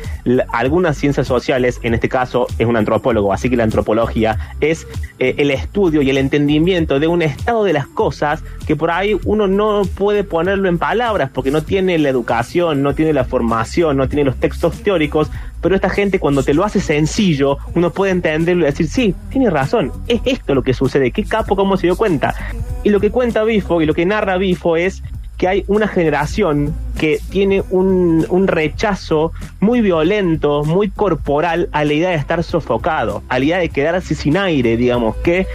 algunas 0.51 0.97
ciencias 0.97 1.25
sociales, 1.25 1.79
en 1.83 1.93
este 1.93 2.09
caso 2.09 2.47
es 2.59 2.67
un 2.67 2.75
antropólogo, 2.75 3.31
así 3.31 3.49
que 3.49 3.55
la 3.55 3.63
antropología 3.63 4.55
es 4.59 4.87
eh, 5.19 5.35
el 5.37 5.51
estudio 5.51 6.01
y 6.01 6.09
el 6.09 6.17
entendimiento 6.17 6.99
de 6.99 7.07
un 7.07 7.21
estado 7.21 7.63
de 7.63 7.71
las 7.71 7.87
cosas 7.87 8.43
que 8.67 8.75
por 8.75 8.91
ahí 8.91 9.17
uno 9.23 9.47
no 9.47 9.83
puede 9.95 10.25
ponerlo 10.25 10.67
en 10.67 10.79
palabras 10.79 11.29
porque 11.33 11.51
no 11.51 11.63
tiene 11.63 11.97
la 11.97 12.09
educación, 12.09 12.83
no 12.83 12.93
tiene 12.93 13.13
la 13.13 13.23
formación, 13.23 13.95
no 13.95 14.09
tiene 14.09 14.25
los 14.25 14.35
textos 14.35 14.83
teóricos, 14.83 15.29
pero 15.65 15.77
esta 15.77 15.89
gente 15.89 16.19
cuando 16.19 16.43
te 16.43 16.53
lo 16.53 16.63
hace 16.63 16.79
sencillo, 16.79 17.57
uno 17.73 17.89
puede 17.89 18.11
entenderlo 18.11 18.61
y 18.61 18.65
decir, 18.67 18.87
sí, 18.87 19.15
tiene 19.31 19.49
razón, 19.49 19.91
es 20.07 20.21
esto 20.23 20.53
lo 20.53 20.61
que 20.61 20.75
sucede, 20.75 21.09
qué 21.09 21.23
capo, 21.23 21.55
cómo 21.55 21.75
se 21.75 21.87
dio 21.87 21.95
cuenta. 21.95 22.35
Y 22.83 22.89
lo 22.89 22.99
que 22.99 23.09
cuenta 23.09 23.43
Bifo 23.43 23.81
y 23.81 23.87
lo 23.87 23.95
que 23.95 24.05
narra 24.05 24.37
Bifo 24.37 24.77
es 24.77 25.01
que 25.37 25.47
hay 25.47 25.65
una 25.65 25.87
generación 25.87 26.75
que 26.99 27.19
tiene 27.31 27.63
un, 27.71 28.27
un 28.29 28.45
rechazo 28.45 29.31
muy 29.59 29.81
violento, 29.81 30.63
muy 30.63 30.91
corporal 30.91 31.67
a 31.71 31.83
la 31.83 31.93
idea 31.93 32.09
de 32.11 32.17
estar 32.17 32.43
sofocado, 32.43 33.23
a 33.27 33.39
la 33.39 33.45
idea 33.45 33.57
de 33.57 33.69
quedarse 33.69 34.13
sin 34.13 34.37
aire, 34.37 34.77
digamos, 34.77 35.15
que 35.15 35.47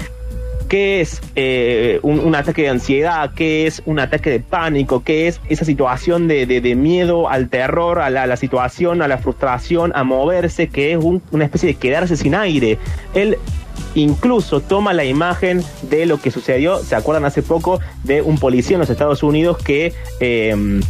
qué 0.71 1.01
es 1.01 1.21
eh, 1.35 1.99
un, 2.03 2.33
ataque 2.37 2.63
de 2.63 2.69
ansiedad, 2.69 3.33
qué 3.35 3.67
es 3.67 3.83
un 3.87 3.99
ataque 3.99 4.31
de 4.31 4.39
pánico, 4.39 5.03
qué 5.03 5.27
es 5.27 5.41
esa 5.49 5.65
situación 5.65 6.29
de, 6.29 6.47
de- 6.47 6.75
miedo 6.77 7.29
al 7.29 7.49
terror, 7.49 7.99
a 7.99 8.09
la, 8.09 8.37
situación, 8.37 9.03
a 9.03 9.09
la 9.09 9.19
frustración, 9.19 9.91
a 9.97 10.05
moverse, 10.05 10.69
que 10.69 10.93
es 10.93 10.99
un- 10.99 11.21
una 11.33 11.45
especie 11.45 11.67
de 11.71 11.75
quedarse 11.75 12.17
sin 12.17 12.37
aire. 12.37 12.79
Él 13.15 13.37
incluso 13.97 14.61
toma 14.61 14.93
la 14.93 15.05
imagen 15.05 15.63
de 15.83 16.07
lo 16.07 16.21
que 16.21 16.31
sucedió, 16.31 16.79
¿se 16.79 16.95
acuerdan 16.95 17.25
hace 17.25 17.43
poco 17.43 17.81
de 18.05 18.23
un 18.23 18.39
policía 18.39 18.77
en 18.77 18.81
los 18.81 18.91
Estados 18.91 19.25
Unidos 19.25 19.59
que... 19.59 19.93
eh, 20.21 20.81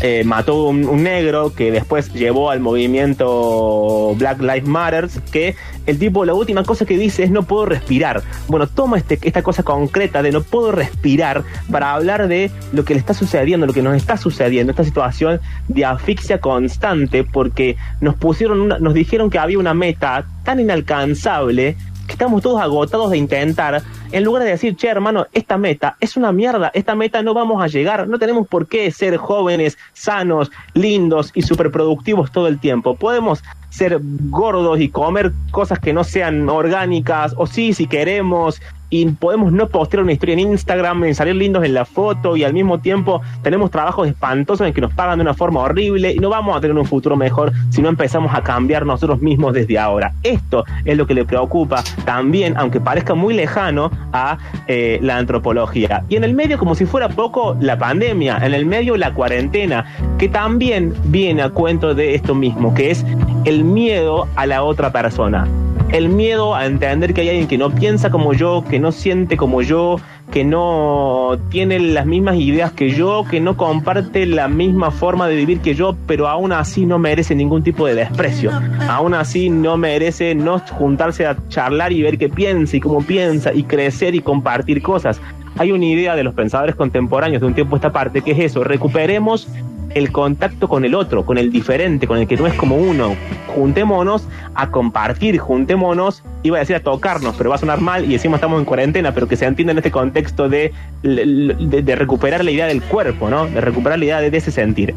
eh, 0.00 0.22
mató 0.24 0.64
un, 0.68 1.02
negro 1.02 1.52
que 1.54 1.70
después 1.72 2.12
llevó 2.12 2.50
al 2.50 2.60
movimiento 2.60 4.14
Black 4.16 4.40
Lives 4.40 4.66
Matter, 4.66 5.08
que 5.32 5.56
el 5.86 5.98
tipo 5.98 6.24
la 6.24 6.34
última 6.34 6.62
cosa 6.64 6.84
que 6.84 6.96
dice 6.98 7.24
es 7.24 7.30
no 7.30 7.42
puedo 7.42 7.66
respirar. 7.66 8.22
Bueno, 8.48 8.66
toma 8.66 8.98
este, 8.98 9.18
esta 9.22 9.42
cosa 9.42 9.62
concreta 9.62 10.22
de 10.22 10.32
no 10.32 10.42
puedo 10.42 10.72
respirar 10.72 11.44
para 11.70 11.94
hablar 11.94 12.28
de 12.28 12.50
lo 12.72 12.84
que 12.84 12.94
le 12.94 13.00
está 13.00 13.14
sucediendo, 13.14 13.66
lo 13.66 13.72
que 13.72 13.82
nos 13.82 13.96
está 13.96 14.16
sucediendo, 14.16 14.70
esta 14.70 14.84
situación 14.84 15.40
de 15.68 15.84
asfixia 15.84 16.40
constante, 16.40 17.24
porque 17.24 17.76
nos 18.00 18.14
pusieron 18.14 18.60
una- 18.60 18.78
nos 18.78 18.94
dijeron 18.94 19.30
que 19.30 19.38
había 19.38 19.58
una 19.58 19.74
meta 19.74 20.26
tan 20.44 20.60
inalcanzable 20.60 21.76
que 22.08 22.14
estamos 22.14 22.42
todos 22.42 22.60
agotados 22.60 23.10
de 23.10 23.18
intentar, 23.18 23.82
en 24.10 24.24
lugar 24.24 24.42
de 24.42 24.50
decir, 24.50 24.74
che, 24.76 24.88
hermano, 24.88 25.26
esta 25.32 25.58
meta 25.58 25.96
es 26.00 26.16
una 26.16 26.32
mierda, 26.32 26.70
esta 26.74 26.94
meta 26.94 27.22
no 27.22 27.34
vamos 27.34 27.62
a 27.62 27.68
llegar, 27.68 28.08
no 28.08 28.18
tenemos 28.18 28.48
por 28.48 28.66
qué 28.66 28.90
ser 28.90 29.18
jóvenes, 29.18 29.76
sanos, 29.92 30.50
lindos 30.72 31.30
y 31.34 31.42
superproductivos 31.42 32.32
todo 32.32 32.48
el 32.48 32.58
tiempo. 32.58 32.96
Podemos 32.96 33.44
ser 33.68 34.00
gordos 34.02 34.80
y 34.80 34.88
comer 34.88 35.32
cosas 35.50 35.78
que 35.78 35.92
no 35.92 36.02
sean 36.02 36.48
orgánicas, 36.48 37.34
o 37.36 37.46
sí, 37.46 37.74
si 37.74 37.86
queremos, 37.86 38.60
y 38.90 39.06
podemos 39.06 39.52
no 39.52 39.68
postear 39.68 40.02
una 40.02 40.12
historia 40.12 40.34
en 40.34 40.40
Instagram, 40.40 41.04
en 41.04 41.14
salir 41.14 41.36
lindos 41.36 41.64
en 41.64 41.74
la 41.74 41.84
foto, 41.84 42.36
y 42.36 42.44
al 42.44 42.54
mismo 42.54 42.78
tiempo 42.78 43.20
tenemos 43.42 43.70
trabajos 43.70 44.08
espantosos 44.08 44.66
en 44.66 44.72
que 44.72 44.80
nos 44.80 44.92
pagan 44.94 45.18
de 45.18 45.22
una 45.22 45.34
forma 45.34 45.60
horrible, 45.60 46.12
y 46.12 46.18
no 46.18 46.30
vamos 46.30 46.56
a 46.56 46.60
tener 46.60 46.76
un 46.76 46.86
futuro 46.86 47.16
mejor 47.16 47.52
si 47.70 47.82
no 47.82 47.88
empezamos 47.88 48.34
a 48.34 48.42
cambiar 48.42 48.86
nosotros 48.86 49.20
mismos 49.20 49.52
desde 49.52 49.78
ahora. 49.78 50.12
Esto 50.22 50.64
es 50.84 50.96
lo 50.96 51.06
que 51.06 51.14
le 51.14 51.24
preocupa 51.24 51.82
también, 52.04 52.56
aunque 52.56 52.80
parezca 52.80 53.14
muy 53.14 53.34
lejano, 53.34 53.90
a 54.12 54.38
eh, 54.66 54.98
la 55.02 55.18
antropología. 55.18 56.04
Y 56.08 56.16
en 56.16 56.24
el 56.24 56.34
medio, 56.34 56.58
como 56.58 56.74
si 56.74 56.86
fuera 56.86 57.08
poco, 57.08 57.56
la 57.60 57.78
pandemia, 57.78 58.38
en 58.42 58.54
el 58.54 58.66
medio 58.66 58.96
la 58.96 59.12
cuarentena, 59.12 59.84
que 60.18 60.28
también 60.28 60.94
viene 61.04 61.42
a 61.42 61.50
cuento 61.50 61.94
de 61.94 62.14
esto 62.14 62.34
mismo, 62.34 62.74
que 62.74 62.90
es 62.90 63.04
el 63.44 63.64
miedo 63.64 64.26
a 64.36 64.46
la 64.46 64.62
otra 64.62 64.92
persona. 64.92 65.46
El 65.90 66.10
miedo 66.10 66.54
a 66.54 66.66
entender 66.66 67.14
que 67.14 67.22
hay 67.22 67.30
alguien 67.30 67.48
que 67.48 67.56
no 67.58 67.70
piensa 67.70 68.10
como 68.10 68.34
yo, 68.34 68.62
que 68.68 68.78
no 68.78 68.92
siente 68.92 69.36
como 69.36 69.62
yo, 69.62 69.96
que 70.30 70.44
no 70.44 71.38
tiene 71.48 71.78
las 71.78 72.04
mismas 72.04 72.36
ideas 72.36 72.72
que 72.72 72.90
yo, 72.90 73.24
que 73.28 73.40
no 73.40 73.56
comparte 73.56 74.26
la 74.26 74.48
misma 74.48 74.90
forma 74.90 75.26
de 75.28 75.36
vivir 75.36 75.60
que 75.60 75.74
yo, 75.74 75.96
pero 76.06 76.28
aún 76.28 76.52
así 76.52 76.84
no 76.84 76.98
merece 76.98 77.34
ningún 77.34 77.62
tipo 77.62 77.86
de 77.86 77.94
desprecio. 77.94 78.50
Aún 78.88 79.14
así 79.14 79.48
no 79.48 79.76
merece 79.78 80.34
no 80.34 80.58
juntarse 80.58 81.26
a 81.26 81.36
charlar 81.48 81.92
y 81.92 82.02
ver 82.02 82.18
qué 82.18 82.28
piensa 82.28 82.76
y 82.76 82.80
cómo 82.80 83.02
piensa 83.02 83.54
y 83.54 83.62
crecer 83.62 84.14
y 84.14 84.20
compartir 84.20 84.82
cosas. 84.82 85.20
Hay 85.56 85.72
una 85.72 85.86
idea 85.86 86.14
de 86.14 86.22
los 86.22 86.34
pensadores 86.34 86.74
contemporáneos 86.74 87.40
de 87.40 87.46
un 87.46 87.54
tiempo 87.54 87.74
a 87.74 87.78
esta 87.78 87.92
parte 87.92 88.20
que 88.20 88.32
es 88.32 88.38
eso, 88.38 88.62
recuperemos 88.62 89.48
el 89.94 90.12
contacto 90.12 90.68
con 90.68 90.84
el 90.84 90.94
otro, 90.94 91.24
con 91.24 91.38
el 91.38 91.50
diferente, 91.50 92.06
con 92.06 92.18
el 92.18 92.26
que 92.26 92.36
no 92.36 92.46
es 92.46 92.54
como 92.54 92.76
uno. 92.76 93.16
Juntémonos 93.48 94.28
a 94.54 94.70
compartir, 94.70 95.38
juntémonos, 95.38 96.22
iba 96.42 96.56
a 96.56 96.60
decir 96.60 96.76
a 96.76 96.80
tocarnos, 96.80 97.36
pero 97.36 97.50
va 97.50 97.56
a 97.56 97.58
sonar 97.58 97.80
mal 97.80 98.10
y 98.10 98.14
encima 98.14 98.36
estamos 98.36 98.58
en 98.58 98.64
cuarentena, 98.64 99.12
pero 99.12 99.28
que 99.28 99.36
se 99.36 99.46
entienda 99.46 99.72
en 99.72 99.78
este 99.78 99.90
contexto 99.90 100.48
de, 100.48 100.72
de, 101.02 101.96
recuperar 101.96 102.44
la 102.44 102.50
idea 102.50 102.66
del 102.66 102.82
cuerpo, 102.82 103.30
¿no? 103.30 103.46
De 103.46 103.60
recuperar 103.60 103.98
la 103.98 104.04
idea 104.04 104.20
de, 104.20 104.30
de 104.30 104.38
ese 104.38 104.50
sentir. 104.50 104.94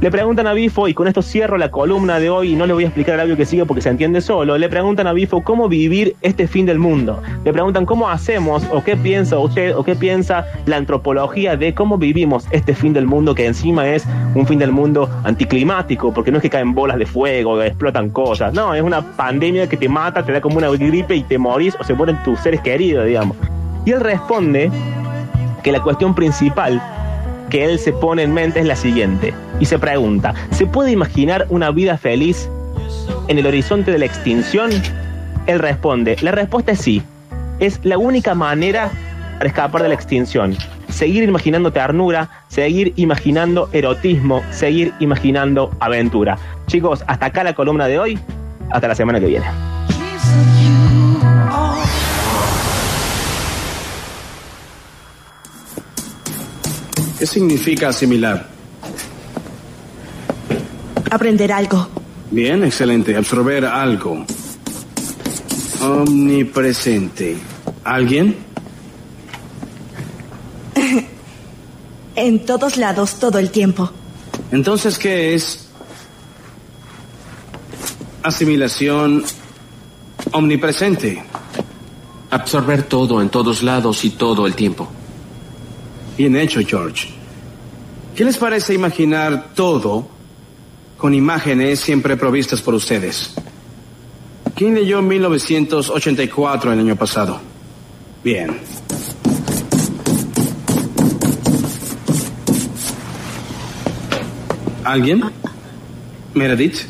Le 0.00 0.10
preguntan 0.10 0.46
a 0.46 0.54
Bifo, 0.54 0.88
y 0.88 0.94
con 0.94 1.08
esto 1.08 1.20
cierro 1.20 1.58
la 1.58 1.70
columna 1.70 2.18
de 2.18 2.30
hoy, 2.30 2.52
y 2.52 2.56
no 2.56 2.64
le 2.64 2.72
voy 2.72 2.84
a 2.84 2.86
explicar 2.86 3.16
el 3.16 3.20
audio 3.20 3.36
que 3.36 3.44
sigue 3.44 3.66
porque 3.66 3.82
se 3.82 3.90
entiende 3.90 4.22
solo, 4.22 4.56
le 4.56 4.66
preguntan 4.70 5.06
a 5.06 5.12
Bifo 5.12 5.42
cómo 5.44 5.68
vivir 5.68 6.16
este 6.22 6.48
fin 6.48 6.64
del 6.64 6.78
mundo. 6.78 7.22
Le 7.44 7.52
preguntan 7.52 7.84
cómo 7.84 8.08
hacemos, 8.08 8.62
o 8.72 8.82
qué 8.82 8.96
piensa 8.96 9.38
usted, 9.38 9.76
o 9.76 9.84
qué 9.84 9.94
piensa 9.94 10.46
la 10.64 10.78
antropología 10.78 11.54
de 11.58 11.74
cómo 11.74 11.98
vivimos 11.98 12.46
este 12.50 12.74
fin 12.74 12.94
del 12.94 13.06
mundo, 13.06 13.34
que 13.34 13.44
encima 13.44 13.86
es 13.88 14.06
un 14.34 14.46
fin 14.46 14.58
del 14.58 14.72
mundo 14.72 15.10
anticlimático, 15.24 16.14
porque 16.14 16.30
no 16.30 16.38
es 16.38 16.42
que 16.42 16.50
caen 16.50 16.72
bolas 16.72 16.96
de 16.96 17.04
fuego, 17.04 17.60
explotan 17.62 18.08
cosas, 18.08 18.54
no, 18.54 18.74
es 18.74 18.80
una 18.82 19.02
pandemia 19.02 19.68
que 19.68 19.76
te 19.76 19.86
mata, 19.90 20.24
te 20.24 20.32
da 20.32 20.40
como 20.40 20.56
una 20.56 20.70
gripe 20.70 21.14
y 21.14 21.24
te 21.24 21.36
morís, 21.36 21.76
o 21.78 21.84
se 21.84 21.92
mueren 21.92 22.16
tus 22.24 22.40
seres 22.40 22.62
queridos, 22.62 23.04
digamos. 23.04 23.36
Y 23.84 23.90
él 23.90 24.00
responde 24.00 24.70
que 25.62 25.72
la 25.72 25.82
cuestión 25.82 26.14
principal 26.14 26.80
que 27.50 27.64
él 27.64 27.78
se 27.78 27.92
pone 27.92 28.22
en 28.22 28.32
mente 28.32 28.60
es 28.60 28.66
la 28.66 28.76
siguiente. 28.76 29.34
Y 29.58 29.66
se 29.66 29.78
pregunta, 29.78 30.34
¿se 30.52 30.66
puede 30.66 30.92
imaginar 30.92 31.46
una 31.50 31.70
vida 31.70 31.98
feliz 31.98 32.48
en 33.28 33.38
el 33.38 33.46
horizonte 33.46 33.90
de 33.90 33.98
la 33.98 34.06
extinción? 34.06 34.70
Él 35.46 35.58
responde, 35.58 36.16
la 36.22 36.30
respuesta 36.30 36.72
es 36.72 36.80
sí. 36.80 37.02
Es 37.58 37.80
la 37.84 37.98
única 37.98 38.34
manera 38.34 38.90
para 39.38 39.48
escapar 39.48 39.82
de 39.82 39.88
la 39.88 39.94
extinción. 39.94 40.56
Seguir 40.88 41.24
imaginando 41.24 41.72
ternura, 41.72 42.30
seguir 42.48 42.92
imaginando 42.96 43.68
erotismo, 43.72 44.42
seguir 44.50 44.92
imaginando 45.00 45.70
aventura. 45.80 46.38
Chicos, 46.66 47.04
hasta 47.06 47.26
acá 47.26 47.44
la 47.44 47.54
columna 47.54 47.86
de 47.86 47.98
hoy. 47.98 48.18
Hasta 48.70 48.88
la 48.88 48.94
semana 48.94 49.18
que 49.18 49.26
viene. 49.26 49.46
¿Qué 57.20 57.26
significa 57.26 57.90
asimilar? 57.90 58.48
Aprender 61.10 61.52
algo. 61.52 61.86
Bien, 62.30 62.64
excelente. 62.64 63.14
Absorber 63.14 63.66
algo. 63.66 64.24
Omnipresente. 65.82 67.36
¿Alguien? 67.84 68.36
En 72.16 72.46
todos 72.46 72.78
lados, 72.78 73.18
todo 73.20 73.38
el 73.38 73.50
tiempo. 73.50 73.90
Entonces, 74.50 74.98
¿qué 74.98 75.34
es 75.34 75.68
asimilación 78.22 79.24
omnipresente? 80.32 81.22
Absorber 82.30 82.82
todo 82.84 83.20
en 83.20 83.28
todos 83.28 83.62
lados 83.62 84.04
y 84.04 84.10
todo 84.10 84.46
el 84.46 84.54
tiempo. 84.54 84.88
Bien 86.20 86.36
hecho, 86.36 86.60
George. 86.60 87.08
¿Qué 88.14 88.26
les 88.26 88.36
parece 88.36 88.74
imaginar 88.74 89.54
todo 89.54 90.06
con 90.98 91.14
imágenes 91.14 91.80
siempre 91.80 92.14
provistas 92.14 92.60
por 92.60 92.74
ustedes? 92.74 93.32
¿Quién 94.54 94.74
leyó 94.74 95.00
1984 95.00 96.74
el 96.74 96.78
año 96.78 96.94
pasado? 96.94 97.40
Bien. 98.22 98.54
¿Alguien? 104.84 105.22
Meredith. 106.34 106.80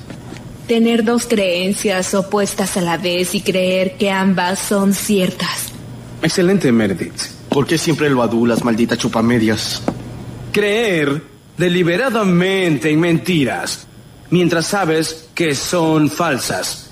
Tener 0.67 1.05
dos 1.05 1.27
creencias 1.27 2.15
opuestas 2.15 2.77
a 2.77 2.81
la 2.81 2.97
vez 2.97 3.37
y 3.37 3.43
creer 3.43 3.97
que 3.97 4.11
ambas 4.11 4.59
son 4.59 4.93
ciertas. 4.93 5.69
Excelente, 6.21 6.73
Meredith. 6.73 7.40
¿Por 7.51 7.67
qué 7.67 7.77
siempre 7.77 8.09
lo 8.09 8.23
adulas, 8.23 8.65
maldita 8.65 8.97
chupamedias? 8.97 9.83
Creer 10.53 11.23
deliberadamente 11.57 12.91
en 12.91 13.01
mentiras 13.01 13.87
mientras 14.31 14.67
sabes 14.67 15.29
que 15.35 15.55
son 15.55 16.09
falsas. 16.09 16.91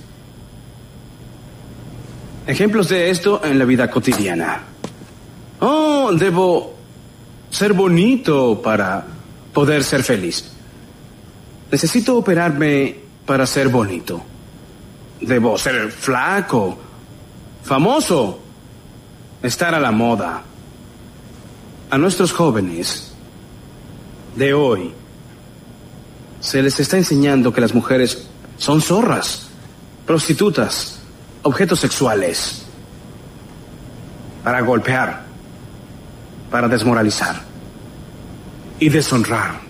Ejemplos 2.46 2.88
de 2.88 3.10
esto 3.10 3.40
en 3.44 3.58
la 3.58 3.64
vida 3.64 3.88
cotidiana. 3.88 4.62
Oh, 5.60 6.10
debo 6.12 6.74
ser 7.50 7.72
bonito 7.72 8.60
para 8.60 9.06
poder 9.52 9.84
ser 9.84 10.02
feliz. 10.02 10.50
Necesito 11.70 12.16
operarme 12.16 12.96
para 13.24 13.46
ser 13.46 13.68
bonito. 13.68 14.20
Debo 15.20 15.56
ser 15.56 15.90
flaco, 15.90 16.78
famoso, 17.62 18.40
estar 19.42 19.74
a 19.74 19.80
la 19.80 19.92
moda. 19.92 20.42
A 21.90 21.96
nuestros 21.96 22.32
jóvenes 22.32 23.12
de 24.36 24.52
hoy 24.52 24.92
se 26.40 26.62
les 26.62 26.78
está 26.80 26.98
enseñando 26.98 27.52
que 27.52 27.62
las 27.62 27.74
mujeres 27.74 28.28
son 28.58 28.82
zorras, 28.82 29.48
prostitutas, 30.06 31.00
objetos 31.42 31.80
sexuales, 31.80 32.62
para 34.44 34.60
golpear, 34.60 35.24
para 36.50 36.68
desmoralizar 36.68 37.42
y 38.78 38.90
deshonrar. 38.90 39.60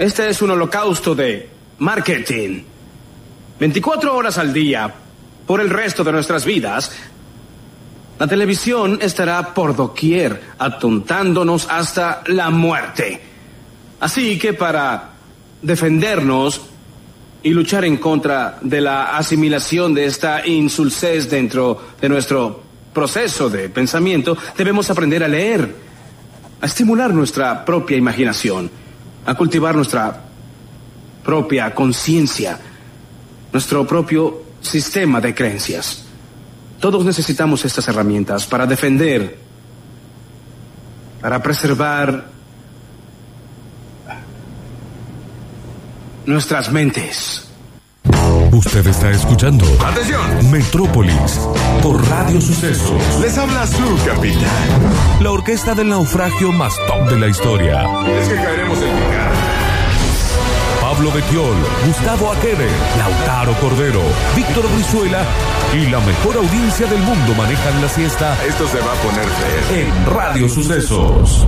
Este 0.00 0.28
es 0.28 0.42
un 0.42 0.50
holocausto 0.50 1.14
de 1.14 1.48
marketing. 1.78 2.62
24 3.60 4.16
horas 4.16 4.36
al 4.38 4.52
día, 4.52 4.92
por 5.46 5.60
el 5.60 5.70
resto 5.70 6.02
de 6.02 6.10
nuestras 6.10 6.44
vidas, 6.44 6.90
la 8.20 8.26
televisión 8.26 8.98
estará 9.00 9.54
por 9.54 9.74
doquier, 9.74 10.42
atontándonos 10.58 11.66
hasta 11.70 12.22
la 12.26 12.50
muerte. 12.50 13.18
Así 13.98 14.38
que 14.38 14.52
para 14.52 15.12
defendernos 15.62 16.60
y 17.42 17.48
luchar 17.48 17.86
en 17.86 17.96
contra 17.96 18.58
de 18.60 18.82
la 18.82 19.16
asimilación 19.16 19.94
de 19.94 20.04
esta 20.04 20.46
insulsez 20.46 21.30
dentro 21.30 21.80
de 21.98 22.10
nuestro 22.10 22.62
proceso 22.92 23.48
de 23.48 23.70
pensamiento, 23.70 24.36
debemos 24.54 24.90
aprender 24.90 25.24
a 25.24 25.28
leer, 25.28 25.74
a 26.60 26.66
estimular 26.66 27.14
nuestra 27.14 27.64
propia 27.64 27.96
imaginación, 27.96 28.70
a 29.24 29.34
cultivar 29.34 29.74
nuestra 29.74 30.24
propia 31.24 31.74
conciencia, 31.74 32.60
nuestro 33.50 33.86
propio 33.86 34.42
sistema 34.60 35.22
de 35.22 35.34
creencias. 35.34 36.09
Todos 36.80 37.04
necesitamos 37.04 37.64
estas 37.66 37.86
herramientas 37.88 38.46
para 38.46 38.66
defender, 38.66 39.38
para 41.20 41.42
preservar 41.42 42.24
nuestras 46.24 46.72
mentes. 46.72 47.46
Usted 48.52 48.86
está 48.86 49.10
escuchando 49.10 49.64
¡Atención! 49.84 50.50
Metrópolis 50.50 51.40
por 51.82 52.08
Radio 52.08 52.40
Sucesos. 52.40 53.20
Les 53.20 53.36
habla 53.36 53.66
su 53.66 53.96
capitán. 54.06 55.20
La 55.20 55.30
orquesta 55.30 55.74
del 55.74 55.90
naufragio 55.90 56.50
más 56.50 56.74
top 56.86 57.10
de 57.10 57.18
la 57.18 57.28
historia. 57.28 57.82
Es 58.08 58.28
que 58.28 58.34
caeremos 58.36 58.78
en 58.78 58.96
picada. 58.96 59.19
Pablo 61.00 61.14
Betiol, 61.14 61.56
Gustavo 61.86 62.30
Aquede, 62.30 62.68
Lautaro 62.98 63.54
Cordero, 63.54 64.02
Víctor 64.36 64.70
Brizuela 64.70 65.24
y 65.72 65.86
la 65.86 65.98
mejor 66.00 66.36
audiencia 66.36 66.86
del 66.88 66.98
mundo 66.98 67.34
manejan 67.38 67.80
la 67.80 67.88
siesta 67.88 68.36
Esto 68.44 68.68
se 68.68 68.80
va 68.80 68.92
a 68.92 68.96
poner 68.96 69.26
en 69.80 70.06
Radio 70.14 70.46
Sucesos. 70.46 71.46